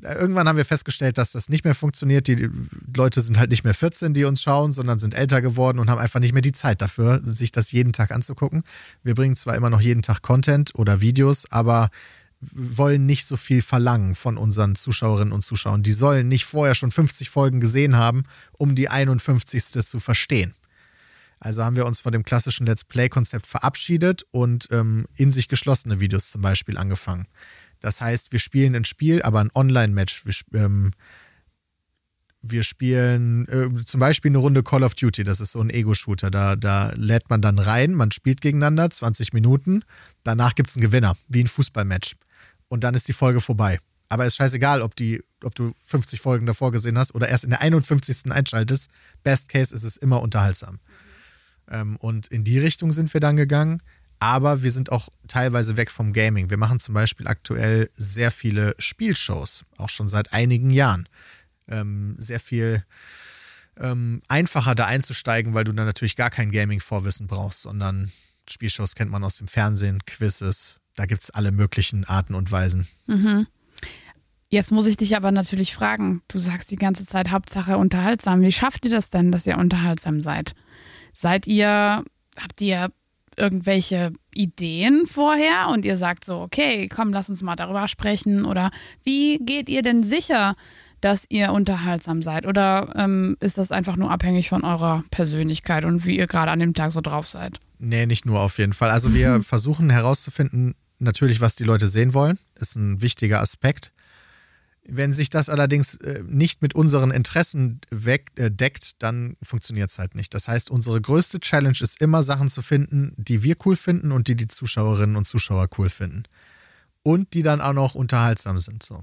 [0.00, 2.28] Irgendwann haben wir festgestellt, dass das nicht mehr funktioniert.
[2.28, 2.48] Die
[2.96, 5.98] Leute sind halt nicht mehr 14, die uns schauen, sondern sind älter geworden und haben
[5.98, 8.62] einfach nicht mehr die Zeit dafür, sich das jeden Tag anzugucken.
[9.02, 11.90] Wir bringen zwar immer noch jeden Tag Content oder Videos, aber
[12.50, 15.82] wollen nicht so viel verlangen von unseren Zuschauerinnen und Zuschauern.
[15.82, 19.64] Die sollen nicht vorher schon 50 Folgen gesehen haben, um die 51.
[19.64, 20.54] zu verstehen.
[21.38, 26.00] Also haben wir uns von dem klassischen Let's Play-Konzept verabschiedet und ähm, in sich geschlossene
[26.00, 27.26] Videos zum Beispiel angefangen.
[27.80, 30.24] Das heißt, wir spielen ein Spiel, aber ein Online-Match.
[30.24, 30.92] Wir, ähm,
[32.42, 36.30] wir, spielen äh, zum Beispiel eine Runde Call of Duty, das ist so ein Ego-Shooter.
[36.30, 39.84] Da, da lädt man dann rein, man spielt gegeneinander, 20 Minuten.
[40.22, 42.14] Danach gibt es einen Gewinner, wie ein Fußballmatch
[42.72, 43.80] und dann ist die Folge vorbei.
[44.08, 47.44] Aber es ist scheißegal, ob, die, ob du 50 Folgen davor gesehen hast oder erst
[47.44, 48.32] in der 51.
[48.32, 48.88] einschaltest.
[49.22, 50.80] Best Case ist es immer unterhaltsam.
[51.70, 53.82] Ähm, und in die Richtung sind wir dann gegangen.
[54.20, 56.48] Aber wir sind auch teilweise weg vom Gaming.
[56.48, 61.10] Wir machen zum Beispiel aktuell sehr viele Spielshows, auch schon seit einigen Jahren.
[61.68, 62.86] Ähm, sehr viel
[63.76, 68.12] ähm, einfacher da einzusteigen, weil du dann natürlich gar kein Gaming-Vorwissen brauchst, sondern
[68.48, 72.86] Spielshows kennt man aus dem Fernsehen, Quizzes, da gibt es alle möglichen Arten und Weisen.
[73.06, 73.46] Mhm.
[74.48, 78.42] Jetzt muss ich dich aber natürlich fragen, du sagst die ganze Zeit Hauptsache unterhaltsam.
[78.42, 80.54] Wie schafft ihr das denn, dass ihr unterhaltsam seid?
[81.14, 82.04] Seid ihr,
[82.38, 82.92] habt ihr
[83.36, 88.44] irgendwelche Ideen vorher und ihr sagt so, okay, komm, lass uns mal darüber sprechen?
[88.44, 88.70] Oder
[89.02, 90.54] wie geht ihr denn sicher,
[91.02, 92.46] dass ihr unterhaltsam seid?
[92.46, 96.60] Oder ähm, ist das einfach nur abhängig von eurer Persönlichkeit und wie ihr gerade an
[96.60, 97.60] dem Tag so drauf seid?
[97.78, 98.90] Nee, nicht nur auf jeden Fall.
[98.90, 103.92] Also wir versuchen herauszufinden, natürlich, was die Leute sehen wollen, ist ein wichtiger Aspekt.
[104.84, 110.14] Wenn sich das allerdings äh, nicht mit unseren Interessen wegdeckt, äh, dann funktioniert es halt
[110.14, 110.34] nicht.
[110.34, 114.28] Das heißt, unsere größte Challenge ist immer Sachen zu finden, die wir cool finden und
[114.28, 116.24] die die Zuschauerinnen und Zuschauer cool finden.
[117.04, 119.02] Und die dann auch noch unterhaltsam sind, so.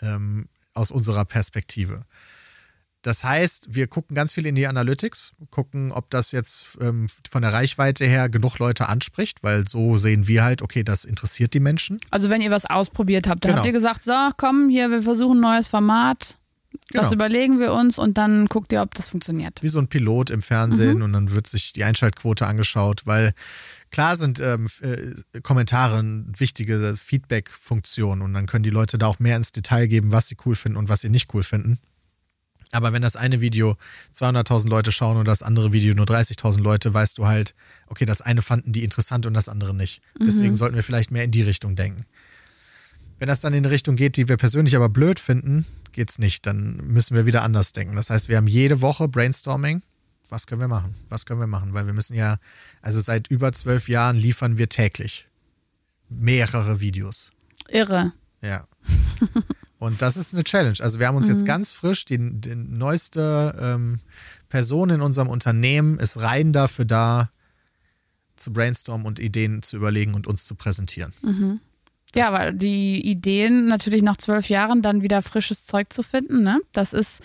[0.00, 0.48] Ähm,
[0.78, 2.04] aus unserer Perspektive.
[3.02, 7.42] Das heißt, wir gucken ganz viel in die Analytics, gucken, ob das jetzt ähm, von
[7.42, 11.60] der Reichweite her genug Leute anspricht, weil so sehen wir halt, okay, das interessiert die
[11.60, 11.98] Menschen.
[12.10, 13.58] Also wenn ihr was ausprobiert habt, dann genau.
[13.58, 16.38] habt ihr gesagt, so, komm, hier, wir versuchen ein neues Format.
[16.90, 17.14] Das genau.
[17.14, 19.62] überlegen wir uns und dann guckt ihr, ob das funktioniert.
[19.62, 21.04] Wie so ein Pilot im Fernsehen mhm.
[21.04, 23.32] und dann wird sich die Einschaltquote angeschaut, weil
[23.90, 29.18] klar sind ähm, äh, Kommentare eine wichtige Feedback-Funktion und dann können die Leute da auch
[29.18, 31.78] mehr ins Detail geben, was sie cool finden und was sie nicht cool finden.
[32.72, 33.76] Aber wenn das eine Video
[34.14, 37.54] 200.000 Leute schauen und das andere Video nur 30.000 Leute, weißt du halt,
[37.86, 40.02] okay, das eine fanden die interessant und das andere nicht.
[40.18, 40.26] Mhm.
[40.26, 42.04] Deswegen sollten wir vielleicht mehr in die Richtung denken.
[43.18, 46.46] Wenn das dann in eine Richtung geht, die wir persönlich aber blöd finden, geht's nicht.
[46.46, 47.96] Dann müssen wir wieder anders denken.
[47.96, 49.82] Das heißt, wir haben jede Woche Brainstorming.
[50.28, 50.94] Was können wir machen?
[51.08, 51.72] Was können wir machen?
[51.72, 52.36] Weil wir müssen ja,
[52.82, 55.26] also seit über zwölf Jahren liefern wir täglich
[56.08, 57.30] mehrere Videos.
[57.68, 58.12] Irre.
[58.40, 58.66] Ja.
[59.78, 60.78] Und das ist eine Challenge.
[60.80, 61.34] Also wir haben uns mhm.
[61.34, 64.00] jetzt ganz frisch, die, die neueste ähm,
[64.48, 67.30] Person in unserem Unternehmen ist rein dafür da,
[68.36, 71.12] zu brainstormen und Ideen zu überlegen und uns zu präsentieren.
[71.22, 71.60] Mhm.
[72.14, 76.58] Ja, weil die Ideen natürlich nach zwölf Jahren dann wieder frisches Zeug zu finden, ne?
[76.72, 77.22] Das ist,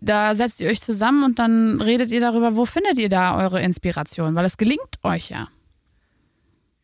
[0.00, 3.62] da setzt ihr euch zusammen und dann redet ihr darüber, wo findet ihr da eure
[3.62, 5.48] Inspiration, weil es gelingt euch ja.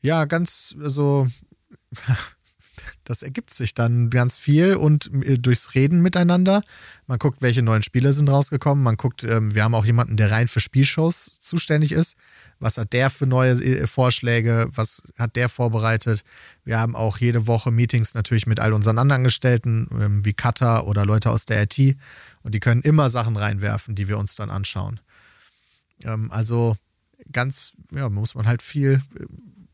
[0.01, 1.29] Ja, ganz so,
[3.05, 6.63] das ergibt sich dann ganz viel und äh, durchs Reden miteinander.
[7.07, 8.83] Man guckt, welche neuen Spiele sind rausgekommen.
[8.83, 12.17] Man guckt, ähm, wir haben auch jemanden, der rein für Spielshows zuständig ist.
[12.59, 14.69] Was hat der für neue äh, Vorschläge?
[14.75, 16.23] Was hat der vorbereitet?
[16.65, 20.87] Wir haben auch jede Woche Meetings natürlich mit all unseren anderen Angestellten, ähm, wie Cutter
[20.87, 21.97] oder Leute aus der IT.
[22.43, 25.01] Und die können immer Sachen reinwerfen, die wir uns dann anschauen.
[26.05, 26.77] Ähm, also
[27.31, 29.25] ganz, ja, muss man halt viel äh,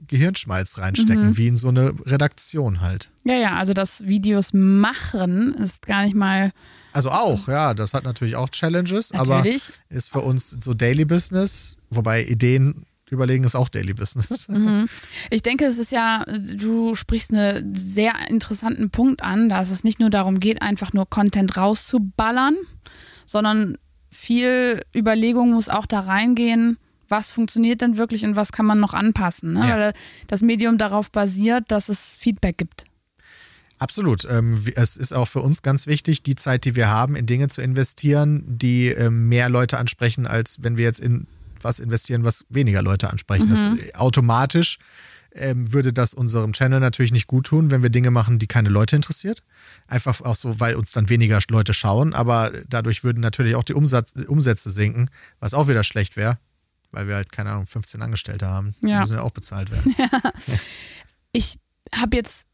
[0.08, 1.36] Gehirnschmalz reinstecken, mhm.
[1.36, 3.10] wie in so eine Redaktion halt.
[3.24, 6.52] Ja, ja, also das Videos machen ist gar nicht mal.
[6.92, 9.70] Also auch, ja, das hat natürlich auch Challenges, natürlich.
[9.70, 14.48] aber ist für uns so Daily Business, wobei Ideen überlegen ist auch Daily Business.
[14.48, 14.88] Mhm.
[15.30, 20.00] Ich denke, es ist ja, du sprichst einen sehr interessanten Punkt an, dass es nicht
[20.00, 22.56] nur darum geht, einfach nur Content rauszuballern,
[23.26, 23.76] sondern
[24.10, 28.94] viel Überlegung muss auch da reingehen, was funktioniert denn wirklich und was kann man noch
[28.94, 29.54] anpassen.
[29.54, 29.68] Ne?
[29.68, 29.78] Ja.
[29.78, 29.92] Weil
[30.26, 32.84] das Medium darauf basiert, dass es Feedback gibt.
[33.78, 34.26] Absolut.
[34.28, 37.48] Ähm, es ist auch für uns ganz wichtig, die Zeit, die wir haben, in Dinge
[37.48, 41.26] zu investieren, die ähm, mehr Leute ansprechen, als wenn wir jetzt in
[41.60, 43.48] was investieren, was weniger Leute ansprechen.
[43.48, 43.78] Mhm.
[43.80, 44.78] Das, automatisch
[45.32, 48.68] ähm, würde das unserem Channel natürlich nicht gut tun, wenn wir Dinge machen, die keine
[48.68, 49.42] Leute interessiert.
[49.86, 53.74] Einfach auch so, weil uns dann weniger Leute schauen, aber dadurch würden natürlich auch die
[53.74, 56.38] Umsatz, Umsätze sinken, was auch wieder schlecht wäre,
[56.90, 58.74] weil wir halt, keine Ahnung, 15 Angestellte haben.
[58.82, 59.94] Die müssen ja auch bezahlt werden.
[59.98, 60.08] Ja.
[60.46, 60.54] Ja.
[61.32, 61.58] Ich
[61.94, 62.46] habe jetzt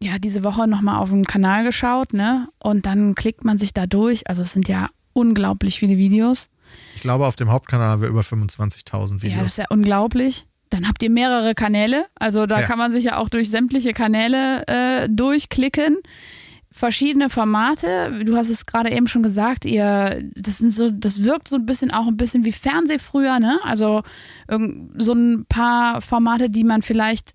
[0.00, 2.48] ja diese Woche nochmal auf den Kanal geschaut, ne?
[2.58, 4.26] Und dann klickt man sich da durch.
[4.26, 6.48] Also es sind ja unglaublich viele Videos.
[6.94, 9.32] Ich glaube, auf dem Hauptkanal haben wir über 25.000 Videos.
[9.32, 10.46] Ja, das ist ja unglaublich.
[10.70, 12.06] Dann habt ihr mehrere Kanäle.
[12.14, 12.66] Also da ja.
[12.66, 15.98] kann man sich ja auch durch sämtliche Kanäle äh, durchklicken
[16.72, 18.24] verschiedene Formate.
[18.24, 21.66] Du hast es gerade eben schon gesagt, ihr, das sind so, das wirkt so ein
[21.66, 23.60] bisschen auch ein bisschen wie Fernseh früher, ne?
[23.64, 24.02] Also
[24.96, 27.32] so ein paar Formate, die man vielleicht,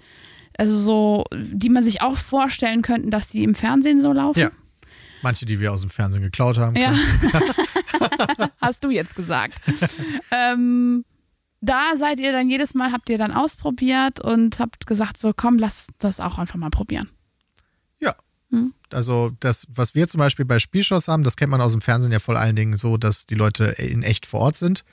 [0.58, 4.40] also so, die man sich auch vorstellen könnte, dass die im Fernsehen so laufen.
[4.40, 4.52] Ja.
[5.22, 6.76] Manche, die wir aus dem Fernsehen geklaut haben.
[6.76, 6.94] Ja.
[8.62, 9.60] hast du jetzt gesagt.
[10.32, 11.06] ähm,
[11.62, 15.58] da seid ihr dann jedes Mal, habt ihr dann ausprobiert und habt gesagt, so komm,
[15.58, 17.10] lass das auch einfach mal probieren.
[18.52, 18.74] hm.
[18.94, 22.12] Also das, was wir zum Beispiel bei Spielshows haben, das kennt man aus dem Fernsehen
[22.12, 24.84] ja vor allen Dingen so, dass die Leute in echt vor Ort sind.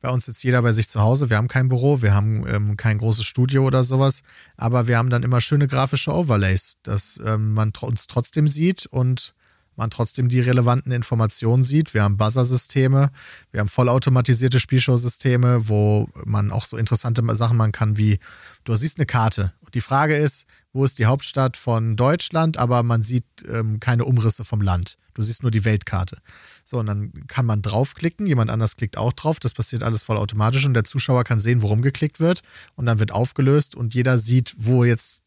[0.00, 1.30] Bei uns sitzt jeder bei sich zu Hause.
[1.30, 4.22] Wir haben kein Büro, wir haben ähm, kein großes Studio oder sowas,
[4.56, 9.34] aber wir haben dann immer schöne grafische Overlays, dass ähm, man uns trotzdem sieht und
[9.76, 11.94] man trotzdem die relevanten Informationen sieht.
[11.94, 13.10] Wir haben Buzzer-Systeme,
[13.52, 18.18] wir haben vollautomatisierte Spielshow-Systeme, wo man auch so interessante Sachen machen kann wie,
[18.64, 19.52] du siehst eine Karte.
[19.74, 24.44] Die Frage ist, wo ist die Hauptstadt von Deutschland, aber man sieht ähm, keine Umrisse
[24.44, 24.96] vom Land.
[25.14, 26.18] Du siehst nur die Weltkarte.
[26.64, 30.66] So, und dann kann man draufklicken, jemand anders klickt auch drauf, das passiert alles vollautomatisch
[30.66, 32.42] und der Zuschauer kann sehen, worum geklickt wird
[32.74, 35.22] und dann wird aufgelöst und jeder sieht, wo jetzt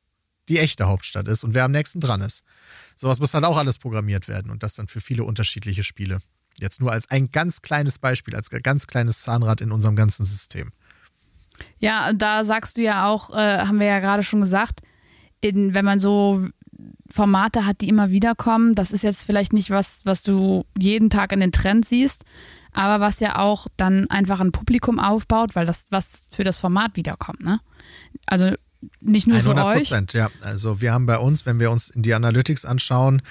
[0.50, 2.44] die echte Hauptstadt ist und wer am nächsten dran ist.
[2.96, 6.20] Sowas muss dann auch alles programmiert werden und das dann für viele unterschiedliche Spiele.
[6.60, 10.72] Jetzt nur als ein ganz kleines Beispiel, als ganz kleines Zahnrad in unserem ganzen System.
[11.80, 14.82] Ja, da sagst du ja auch, äh, haben wir ja gerade schon gesagt,
[15.42, 16.48] in, wenn man so
[17.12, 21.10] Formate hat, die immer wieder kommen, das ist jetzt vielleicht nicht was, was du jeden
[21.10, 22.24] Tag in den Trends siehst,
[22.72, 26.96] aber was ja auch dann einfach ein Publikum aufbaut, weil das was für das Format
[26.96, 27.60] wiederkommt, ne?
[28.28, 28.54] Also
[29.02, 30.14] nicht nur 100 für euch.
[30.14, 30.30] Ja.
[30.42, 33.22] Also wir haben bei uns, wenn wir uns in die Analytics anschauen,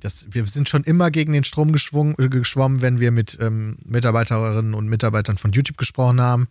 [0.00, 4.74] das, wir sind schon immer gegen den Strom äh, geschwommen, wenn wir mit ähm, Mitarbeiterinnen
[4.74, 6.48] und Mitarbeitern von YouTube gesprochen haben.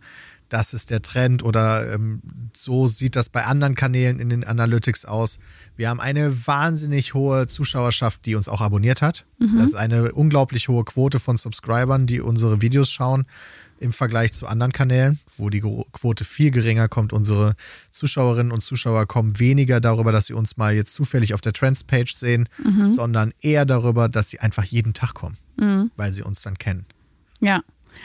[0.54, 2.22] Das ist der Trend oder ähm,
[2.56, 5.40] so sieht das bei anderen Kanälen in den Analytics aus.
[5.76, 9.26] Wir haben eine wahnsinnig hohe Zuschauerschaft, die uns auch abonniert hat.
[9.40, 9.58] Mhm.
[9.58, 13.24] Das ist eine unglaublich hohe Quote von Subscribern, die unsere Videos schauen
[13.80, 17.12] im Vergleich zu anderen Kanälen, wo die Quote viel geringer kommt.
[17.12, 17.56] Unsere
[17.90, 22.14] Zuschauerinnen und Zuschauer kommen weniger darüber, dass sie uns mal jetzt zufällig auf der Trends-Page
[22.14, 22.92] sehen, mhm.
[22.92, 25.90] sondern eher darüber, dass sie einfach jeden Tag kommen, mhm.
[25.96, 26.86] weil sie uns dann kennen.
[27.40, 27.60] Ja.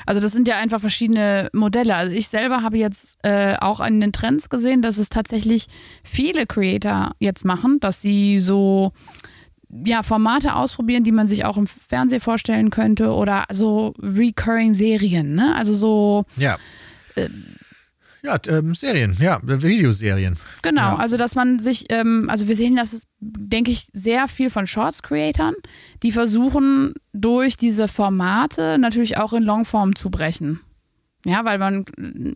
[0.05, 1.95] Also das sind ja einfach verschiedene Modelle.
[1.95, 5.67] Also ich selber habe jetzt äh, auch an den Trends gesehen, dass es tatsächlich
[6.03, 8.91] viele Creator jetzt machen, dass sie so
[9.85, 15.35] ja, Formate ausprobieren, die man sich auch im Fernsehen vorstellen könnte oder so recurring Serien,
[15.35, 15.55] ne?
[15.55, 16.25] Also so.
[16.37, 16.57] Ja.
[17.15, 17.29] Äh,
[18.21, 20.37] ja, ähm, Serien, ja, Videoserien.
[20.61, 20.95] Genau, ja.
[20.95, 25.53] also dass man sich, ähm, also wir sehen das, denke ich, sehr viel von Shorts-Creatern,
[26.03, 30.59] die versuchen durch diese Formate natürlich auch in Longform zu brechen.
[31.25, 31.85] Ja, weil man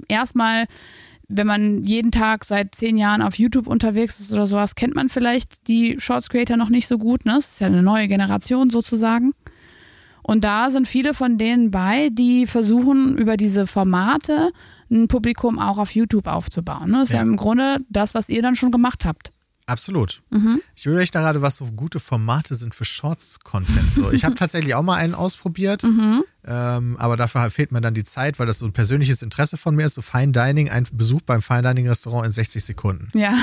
[0.08, 0.66] erstmal
[1.30, 5.10] wenn man jeden Tag seit zehn Jahren auf YouTube unterwegs ist oder sowas, kennt man
[5.10, 7.26] vielleicht die Shorts Creator noch nicht so gut.
[7.26, 7.34] Ne?
[7.36, 9.34] Das ist ja eine neue Generation sozusagen.
[10.22, 14.52] Und da sind viele von denen bei, die versuchen, über diese Formate
[14.94, 16.92] ein Publikum auch auf YouTube aufzubauen.
[16.92, 17.00] Ne?
[17.00, 17.18] Das ist ja.
[17.18, 19.34] ja im Grunde das, was ihr dann schon gemacht habt.
[19.66, 20.22] Absolut.
[20.30, 20.62] Mhm.
[20.76, 23.92] Ich da gerade, was so gute Formate sind für Shorts-Content.
[23.92, 26.24] So, ich habe tatsächlich auch mal einen ausprobiert, mhm.
[26.46, 29.76] ähm, aber dafür fehlt mir dann die Zeit, weil das so ein persönliches Interesse von
[29.76, 29.94] mir ist.
[29.94, 33.10] So Fine Dining, ein Besuch beim Fine Dining Restaurant in 60 Sekunden.
[33.18, 33.36] Ja.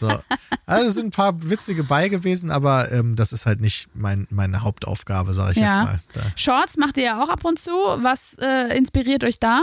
[0.00, 0.18] So.
[0.66, 4.62] Also sind ein paar witzige bei gewesen, aber ähm, das ist halt nicht mein, meine
[4.62, 5.66] Hauptaufgabe, sage ich ja.
[5.66, 6.00] jetzt mal.
[6.12, 6.20] Da.
[6.36, 7.70] Shorts macht ihr ja auch ab und zu.
[7.70, 9.62] Was äh, inspiriert euch da?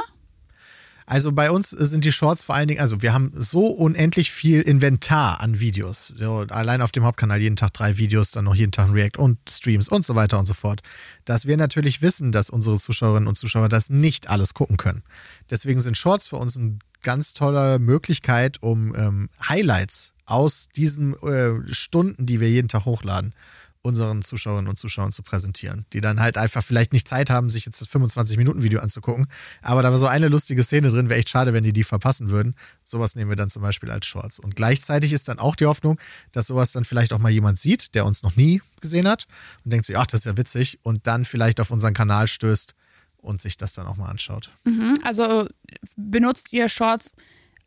[1.07, 4.61] Also bei uns sind die Shorts vor allen Dingen, also wir haben so unendlich viel
[4.61, 6.13] Inventar an Videos.
[6.15, 9.19] So, allein auf dem Hauptkanal jeden Tag drei Videos, dann noch jeden Tag ein React
[9.19, 10.81] und Streams und so weiter und so fort.
[11.23, 15.03] Dass wir natürlich wissen, dass unsere Zuschauerinnen und Zuschauer das nicht alles gucken können.
[15.49, 21.71] Deswegen sind Shorts für uns eine ganz tolle Möglichkeit, um ähm, Highlights aus diesen äh,
[21.71, 23.35] Stunden, die wir jeden Tag hochladen,
[23.85, 27.65] unseren Zuschauerinnen und Zuschauern zu präsentieren, die dann halt einfach vielleicht nicht Zeit haben, sich
[27.65, 29.27] jetzt das 25-Minuten-Video anzugucken.
[29.61, 32.29] Aber da war so eine lustige Szene drin, wäre echt schade, wenn die die verpassen
[32.29, 32.55] würden.
[32.83, 34.39] Sowas nehmen wir dann zum Beispiel als Shorts.
[34.39, 35.99] Und gleichzeitig ist dann auch die Hoffnung,
[36.31, 39.27] dass sowas dann vielleicht auch mal jemand sieht, der uns noch nie gesehen hat
[39.63, 42.73] und denkt sich, ach, das ist ja witzig und dann vielleicht auf unseren Kanal stößt
[43.17, 44.51] und sich das dann auch mal anschaut.
[44.65, 45.47] Mhm, also
[45.95, 47.13] benutzt ihr Shorts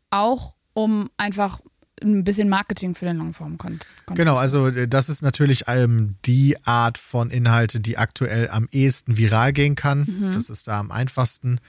[0.09, 1.61] auch, um einfach
[2.01, 3.87] ein bisschen Marketing für den Longform-Content.
[4.15, 9.17] Genau, also äh, das ist natürlich ähm, die Art von Inhalte, die aktuell am ehesten
[9.17, 9.99] viral gehen kann.
[9.99, 10.31] Mhm.
[10.33, 11.59] Das ist da am einfachsten.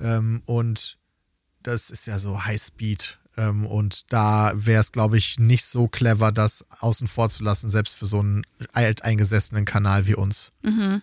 [0.00, 0.98] Ähm, und
[1.62, 3.18] das ist ja so High-Speed.
[3.36, 7.68] Ähm, und da wäre es, glaube ich, nicht so clever, das außen vor zu lassen,
[7.68, 10.50] selbst für so einen alteingesessenen Kanal wie uns.
[10.62, 11.02] Mhm.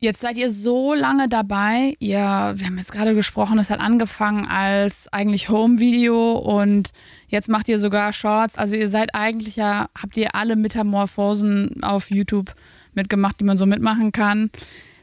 [0.00, 1.96] Jetzt seid ihr so lange dabei.
[1.98, 6.90] Ihr, wir haben jetzt gerade gesprochen, es hat angefangen als eigentlich Home-Video und
[7.26, 8.54] jetzt macht ihr sogar Shorts.
[8.54, 12.54] Also ihr seid eigentlich ja, habt ihr alle Metamorphosen auf YouTube
[12.94, 14.50] mitgemacht, die man so mitmachen kann.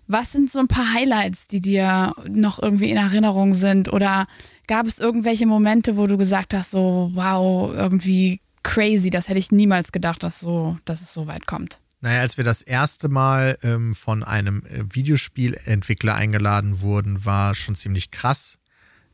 [0.07, 3.91] Was sind so ein paar Highlights, die dir noch irgendwie in Erinnerung sind?
[3.91, 4.27] Oder
[4.67, 9.51] gab es irgendwelche Momente, wo du gesagt hast, so, wow, irgendwie crazy, das hätte ich
[9.51, 11.81] niemals gedacht, dass, so, dass es so weit kommt?
[12.05, 17.73] Naja, als wir das erste Mal ähm, von einem äh, Videospielentwickler eingeladen wurden, war schon
[17.73, 18.59] ziemlich krass.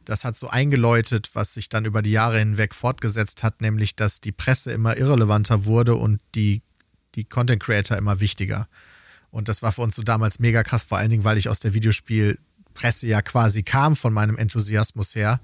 [0.04, 4.19] Das hat so eingeläutet, was sich dann über die Jahre hinweg fortgesetzt hat, nämlich dass
[4.19, 6.63] die Presse immer irrelevanter wurde und die,
[7.15, 8.67] die Content Creator immer wichtiger.
[9.30, 11.62] Und das war für uns so damals mega krass, vor allen Dingen, weil ich aus
[11.62, 15.39] der Videospielpresse ja quasi kam von meinem Enthusiasmus her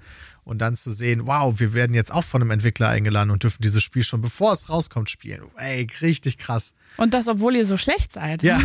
[0.48, 3.60] und dann zu sehen, wow, wir werden jetzt auch von einem Entwickler eingeladen und dürfen
[3.60, 5.42] dieses Spiel schon bevor es rauskommt spielen.
[5.58, 6.72] Ey, richtig krass.
[6.96, 8.42] Und das, obwohl ihr so schlecht seid.
[8.42, 8.58] Ja.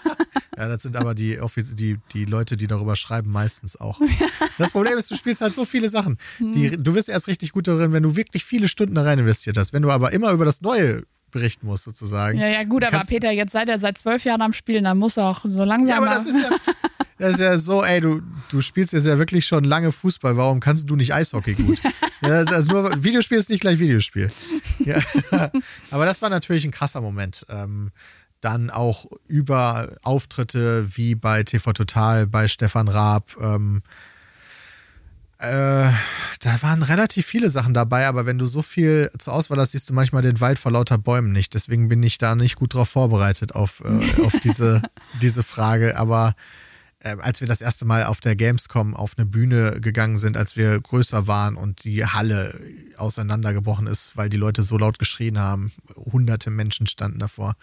[0.58, 1.40] ja, das sind aber die,
[1.72, 3.98] die, die Leute, die darüber schreiben, meistens auch.
[4.58, 6.18] Das Problem ist, du spielst halt so viele Sachen.
[6.38, 6.84] Die, hm.
[6.84, 9.72] du wirst erst richtig gut darin, wenn du wirklich viele Stunden da rein investiert hast.
[9.72, 12.38] Wenn du aber immer über das Neue berichten musst, sozusagen.
[12.38, 15.16] Ja, ja, gut, aber Peter, jetzt seid ihr seit zwölf Jahren am Spielen, dann muss
[15.16, 15.88] auch so langsam.
[15.88, 16.50] Ja, aber das ist ja,
[17.22, 20.58] das ist ja so, ey, du, du spielst jetzt ja wirklich schon lange Fußball, warum
[20.58, 21.80] kannst du nicht Eishockey gut?
[22.20, 24.32] ja, also nur, Videospiel ist nicht gleich Videospiel.
[24.80, 24.96] Ja.
[25.92, 27.46] Aber das war natürlich ein krasser Moment.
[27.48, 27.92] Ähm,
[28.40, 33.36] dann auch über Auftritte wie bei TV Total, bei Stefan Raab.
[33.40, 33.82] Ähm,
[35.38, 35.92] äh,
[36.40, 39.88] da waren relativ viele Sachen dabei, aber wenn du so viel zur Auswahl hast, siehst
[39.88, 41.54] du manchmal den Wald vor lauter Bäumen nicht.
[41.54, 44.82] Deswegen bin ich da nicht gut drauf vorbereitet auf, äh, auf diese,
[45.22, 45.96] diese Frage.
[45.96, 46.34] Aber
[47.02, 50.56] äh, als wir das erste Mal auf der Gamescom auf eine Bühne gegangen sind, als
[50.56, 52.58] wir größer waren und die Halle
[52.96, 57.54] auseinandergebrochen ist, weil die Leute so laut geschrien haben, hunderte Menschen standen davor.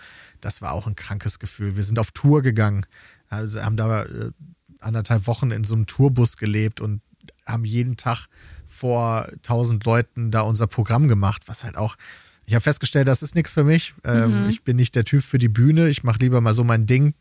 [0.41, 1.75] Das war auch ein krankes Gefühl.
[1.75, 2.85] Wir sind auf Tour gegangen,
[3.29, 4.31] also haben da äh,
[4.81, 7.01] anderthalb Wochen in so einem Tourbus gelebt und
[7.45, 8.27] haben jeden Tag
[8.65, 11.95] vor tausend Leuten da unser Programm gemacht, was halt auch
[12.45, 13.93] ich habe festgestellt, das ist nichts für mich.
[14.03, 14.49] Ähm, mhm.
[14.49, 15.87] Ich bin nicht der Typ für die Bühne.
[15.87, 17.13] Ich mache lieber mal so mein Ding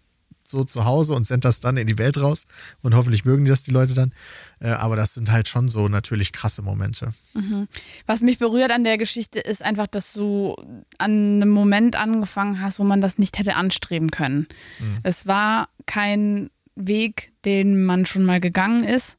[0.51, 2.47] so zu Hause und sende das dann in die Welt raus.
[2.83, 4.13] Und hoffentlich mögen das die Leute dann.
[4.61, 7.13] Äh, aber das sind halt schon so natürlich krasse Momente.
[7.35, 7.69] Mhm.
[8.07, 10.57] Was mich berührt an der Geschichte ist einfach, dass du
[10.99, 14.47] an einem Moment angefangen hast, wo man das nicht hätte anstreben können.
[14.79, 14.99] Mhm.
[15.03, 19.19] Es war kein Weg, den man schon mal gegangen ist.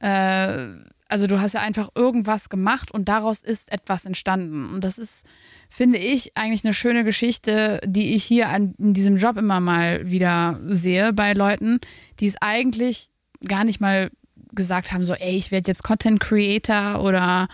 [0.00, 0.66] Äh,
[1.12, 4.72] also du hast ja einfach irgendwas gemacht und daraus ist etwas entstanden.
[4.72, 5.26] Und das ist,
[5.68, 10.10] finde ich, eigentlich eine schöne Geschichte, die ich hier an, in diesem Job immer mal
[10.10, 11.80] wieder sehe bei Leuten,
[12.18, 13.10] die es eigentlich
[13.46, 14.10] gar nicht mal
[14.54, 17.48] gesagt haben, so, ey, ich werde jetzt Content Creator oder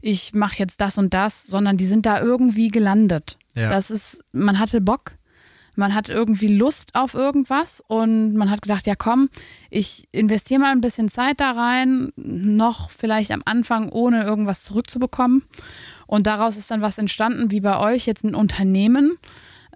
[0.00, 3.38] ich mache jetzt das und das, sondern die sind da irgendwie gelandet.
[3.56, 3.68] Ja.
[3.68, 5.16] Das ist, man hatte Bock,
[5.74, 9.28] man hat irgendwie Lust auf irgendwas und man hat gedacht, ja komm,
[9.70, 15.42] ich investiere mal ein bisschen Zeit da rein, noch vielleicht am Anfang, ohne irgendwas zurückzubekommen.
[16.06, 19.18] Und daraus ist dann was entstanden, wie bei euch jetzt ein Unternehmen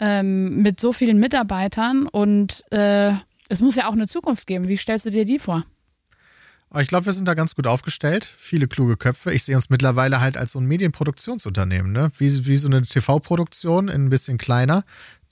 [0.00, 3.12] ähm, mit so vielen Mitarbeitern und äh,
[3.48, 4.68] es muss ja auch eine Zukunft geben.
[4.68, 5.64] Wie stellst du dir die vor?
[6.80, 8.24] ich glaube, wir sind da ganz gut aufgestellt.
[8.24, 9.32] Viele kluge Köpfe.
[9.32, 12.10] Ich sehe uns mittlerweile halt als so ein Medienproduktionsunternehmen, ne?
[12.18, 14.84] Wie, wie so eine TV-Produktion, ein bisschen kleiner.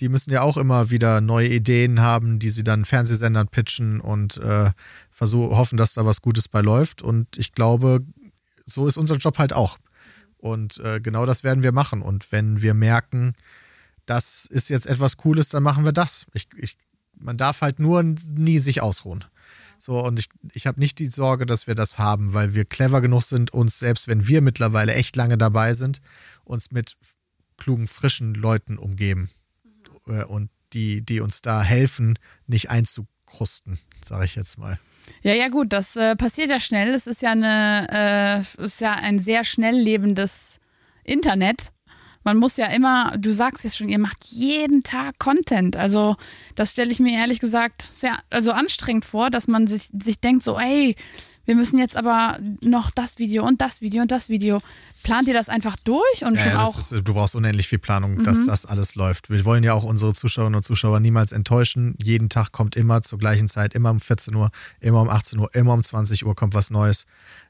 [0.03, 4.37] Die müssen ja auch immer wieder neue Ideen haben, die sie dann Fernsehsendern pitchen und
[4.39, 4.73] äh,
[5.11, 7.03] versuchen, hoffen, dass da was Gutes bei läuft.
[7.03, 8.05] Und ich glaube,
[8.67, 9.79] so ist unser Job halt auch.
[10.39, 12.03] Und äh, genau das werden wir machen.
[12.03, 13.35] Und wenn wir merken,
[14.05, 16.27] das ist jetzt etwas Cooles, dann machen wir das.
[16.35, 16.77] Ich, ich,
[17.17, 19.25] man darf halt nur nie sich ausruhen.
[19.79, 23.01] So, und ich, ich habe nicht die Sorge, dass wir das haben, weil wir clever
[23.01, 26.01] genug sind, uns, selbst wenn wir mittlerweile echt lange dabei sind,
[26.43, 26.97] uns mit
[27.57, 29.31] klugen, frischen Leuten umgeben.
[30.07, 30.25] Mhm.
[30.25, 34.79] Und die, die uns da helfen, nicht einzukrusten, sage ich jetzt mal.
[35.23, 36.95] Ja, ja, gut, das äh, passiert ja schnell.
[36.95, 40.59] Es ist ja eine, äh, ist ja ein sehr schnell lebendes
[41.05, 41.73] Internet
[42.25, 45.77] man muss ja immer, du sagst jetzt schon, ihr macht jeden Tag Content.
[45.77, 46.17] Also
[46.55, 50.43] das stelle ich mir ehrlich gesagt sehr also anstrengend vor, dass man sich, sich denkt
[50.43, 50.97] so, ey,
[51.45, 54.61] wir müssen jetzt aber noch das Video und das Video und das Video.
[55.03, 56.79] Plant ihr das einfach durch und ja, schon auch?
[56.79, 58.25] Ist, du brauchst unendlich viel Planung, mhm.
[58.25, 59.29] dass das alles läuft.
[59.29, 61.97] Wir wollen ja auch unsere Zuschauerinnen und Zuschauer niemals enttäuschen.
[62.01, 65.53] Jeden Tag kommt immer zur gleichen Zeit, immer um 14 Uhr, immer um 18 Uhr,
[65.55, 67.07] immer um 20 Uhr kommt was Neues.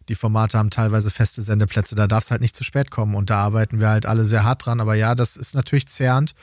[0.08, 3.14] Die Formate haben teilweise feste Sendeplätze, da darf es halt nicht zu spät kommen.
[3.14, 4.80] Und da arbeiten wir halt alle sehr hart dran.
[4.80, 6.34] Aber ja, das ist natürlich zerrend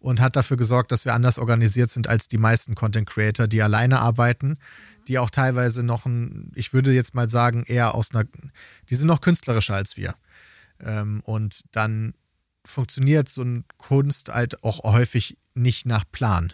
[0.00, 3.62] und hat dafür gesorgt, dass wir anders organisiert sind als die meisten Content Creator, die
[3.62, 4.58] alleine arbeiten,
[5.08, 8.24] die auch teilweise noch ein, ich würde jetzt mal sagen, eher aus einer,
[8.88, 10.14] die sind noch künstlerischer als wir.
[10.80, 12.14] Ähm, und dann
[12.64, 16.52] funktioniert so eine Kunst halt auch häufig nicht nach Plan.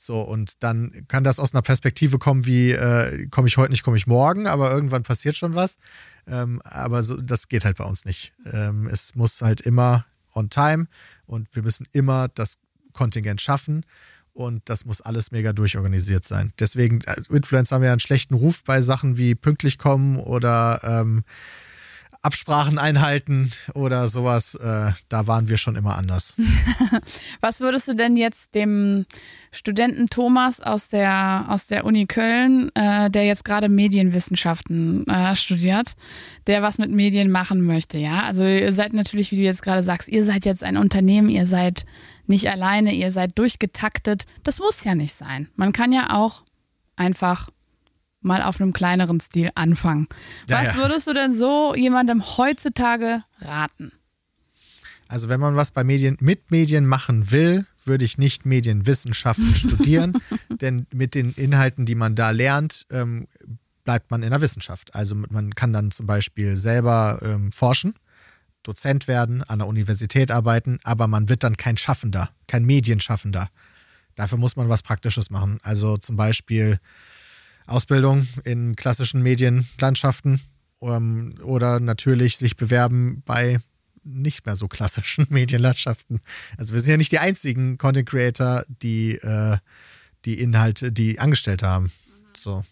[0.00, 3.82] So, und dann kann das aus einer Perspektive kommen wie, äh, komme ich heute nicht,
[3.82, 5.76] komme ich morgen, aber irgendwann passiert schon was.
[6.28, 8.32] Ähm, aber so, das geht halt bei uns nicht.
[8.46, 10.86] Ähm, es muss halt immer on time
[11.26, 12.58] und wir müssen immer das
[12.92, 13.84] Kontingent schaffen
[14.34, 16.52] und das muss alles mega durchorganisiert sein.
[16.60, 21.24] Deswegen, äh, Influencer haben ja einen schlechten Ruf bei Sachen wie pünktlich kommen oder ähm,
[22.20, 26.36] Absprachen einhalten oder sowas, äh, da waren wir schon immer anders.
[27.40, 29.06] Was würdest du denn jetzt dem
[29.52, 35.94] Studenten Thomas aus der, aus der Uni Köln, äh, der jetzt gerade Medienwissenschaften äh, studiert,
[36.46, 38.24] der was mit Medien machen möchte, ja?
[38.24, 41.46] Also ihr seid natürlich, wie du jetzt gerade sagst, ihr seid jetzt ein Unternehmen, ihr
[41.46, 41.84] seid
[42.26, 44.24] nicht alleine, ihr seid durchgetaktet.
[44.42, 45.48] Das muss ja nicht sein.
[45.56, 46.42] Man kann ja auch
[46.96, 47.48] einfach
[48.20, 50.08] mal auf einem kleineren Stil anfangen.
[50.48, 50.76] Ja, was ja.
[50.76, 53.92] würdest du denn so jemandem heutzutage raten?
[55.08, 60.20] Also wenn man was bei Medien mit Medien machen will, würde ich nicht Medienwissenschaften studieren,
[60.60, 63.26] denn mit den Inhalten, die man da lernt, ähm,
[63.84, 64.94] bleibt man in der Wissenschaft.
[64.94, 67.94] Also man kann dann zum Beispiel selber ähm, forschen,
[68.62, 73.48] Dozent werden, an der Universität arbeiten, aber man wird dann kein Schaffender, kein Medienschaffender.
[74.14, 75.58] Dafür muss man was Praktisches machen.
[75.62, 76.80] Also zum Beispiel
[77.68, 80.40] Ausbildung in klassischen Medienlandschaften
[80.78, 83.60] um, oder natürlich sich bewerben bei
[84.04, 86.20] nicht mehr so klassischen Medienlandschaften.
[86.56, 89.58] Also wir sind ja nicht die einzigen Content Creator, die äh,
[90.24, 91.92] die Inhalte, die Angestellte haben.
[92.36, 92.64] So.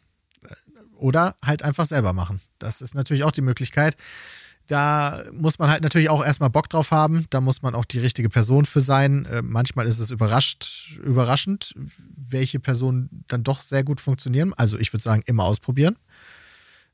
[0.96, 2.40] Oder halt einfach selber machen.
[2.58, 3.96] Das ist natürlich auch die Möglichkeit.
[4.66, 7.26] Da muss man halt natürlich auch erstmal Bock drauf haben.
[7.30, 9.24] Da muss man auch die richtige Person für sein.
[9.26, 11.74] Äh, manchmal ist es überrascht, überraschend,
[12.16, 14.52] welche Personen dann doch sehr gut funktionieren.
[14.54, 15.96] Also ich würde sagen, immer ausprobieren.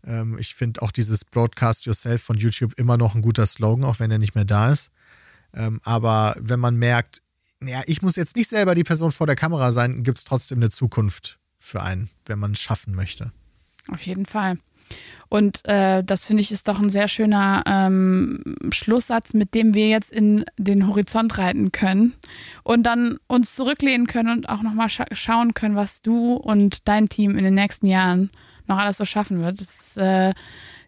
[0.04, 4.00] Ähm, ich finde auch dieses Broadcast Yourself von YouTube immer noch ein guter Slogan, auch
[4.00, 4.90] wenn er nicht mehr da ist.
[5.54, 7.22] Ähm, aber wenn man merkt,
[7.62, 10.58] ja, ich muss jetzt nicht selber die Person vor der Kamera sein, gibt es trotzdem
[10.58, 13.32] eine Zukunft für einen, wenn man es schaffen möchte.
[13.88, 14.58] Auf jeden Fall.
[15.28, 19.88] Und äh, das finde ich ist doch ein sehr schöner ähm, Schlusssatz, mit dem wir
[19.88, 22.12] jetzt in den Horizont reiten können
[22.64, 27.08] und dann uns zurücklehnen können und auch nochmal scha schauen können, was du und dein
[27.08, 28.30] Team in den nächsten Jahren
[28.66, 29.58] noch alles so schaffen wird.
[29.58, 30.34] Das ist äh,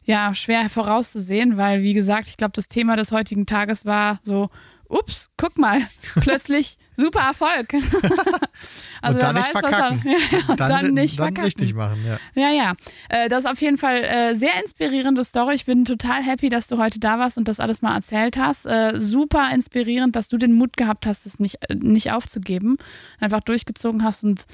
[0.05, 4.51] ja schwer vorauszusehen, weil, wie gesagt, ich glaube, das Thema des heutigen Tages war so
[4.89, 5.81] ups, guck mal,
[6.21, 7.75] plötzlich super Erfolg.
[9.03, 10.03] also und dann nicht weiß, verkacken.
[10.05, 11.45] Er, ja, und dann, dann, nicht dann verkacken.
[11.45, 12.19] richtig machen, ja.
[12.35, 12.73] Ja, ja.
[13.09, 15.55] Äh, das ist auf jeden Fall äh, sehr inspirierende Story.
[15.55, 18.67] Ich bin total happy, dass du heute da warst und das alles mal erzählt hast.
[18.67, 22.77] Äh, super inspirierend, dass du den Mut gehabt hast, es nicht, nicht aufzugeben.
[23.21, 24.45] Einfach durchgezogen hast und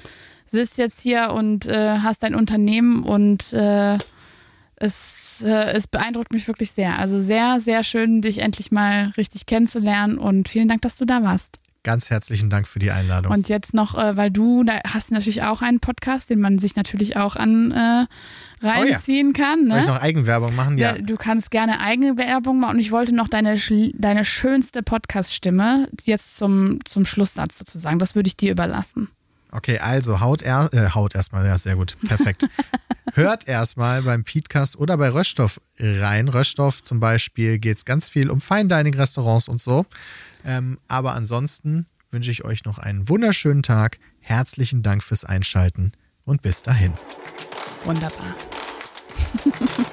[0.47, 3.53] sitzt jetzt hier und hast dein Unternehmen und
[4.81, 6.97] es, äh, es beeindruckt mich wirklich sehr.
[6.99, 11.23] Also sehr, sehr schön, dich endlich mal richtig kennenzulernen und vielen Dank, dass du da
[11.23, 11.57] warst.
[11.83, 13.31] Ganz herzlichen Dank für die Einladung.
[13.31, 16.75] Und jetzt noch, äh, weil du da hast natürlich auch einen Podcast, den man sich
[16.75, 18.05] natürlich auch an äh,
[18.63, 19.45] reinziehen oh ja.
[19.45, 19.63] kann.
[19.63, 19.69] Ne?
[19.69, 20.77] Soll ich noch Eigenwerbung machen?
[20.77, 20.93] Ja.
[20.93, 23.57] Du kannst gerne Eigenwerbung machen und ich wollte noch deine,
[23.95, 27.97] deine schönste Podcast-Stimme jetzt zum, zum Schlusssatz sozusagen.
[27.97, 29.09] Das würde ich dir überlassen.
[29.51, 32.47] Okay, also haut, er, äh, haut erstmal, ja, sehr gut, perfekt.
[33.13, 36.29] Hört erstmal beim Podcast oder bei Röststoff rein.
[36.29, 39.85] Röststoff zum Beispiel geht es ganz viel um Fine Dining Restaurants und so.
[40.45, 43.99] Ähm, aber ansonsten wünsche ich euch noch einen wunderschönen Tag.
[44.21, 45.91] Herzlichen Dank fürs Einschalten
[46.25, 46.93] und bis dahin.
[47.83, 48.35] Wunderbar.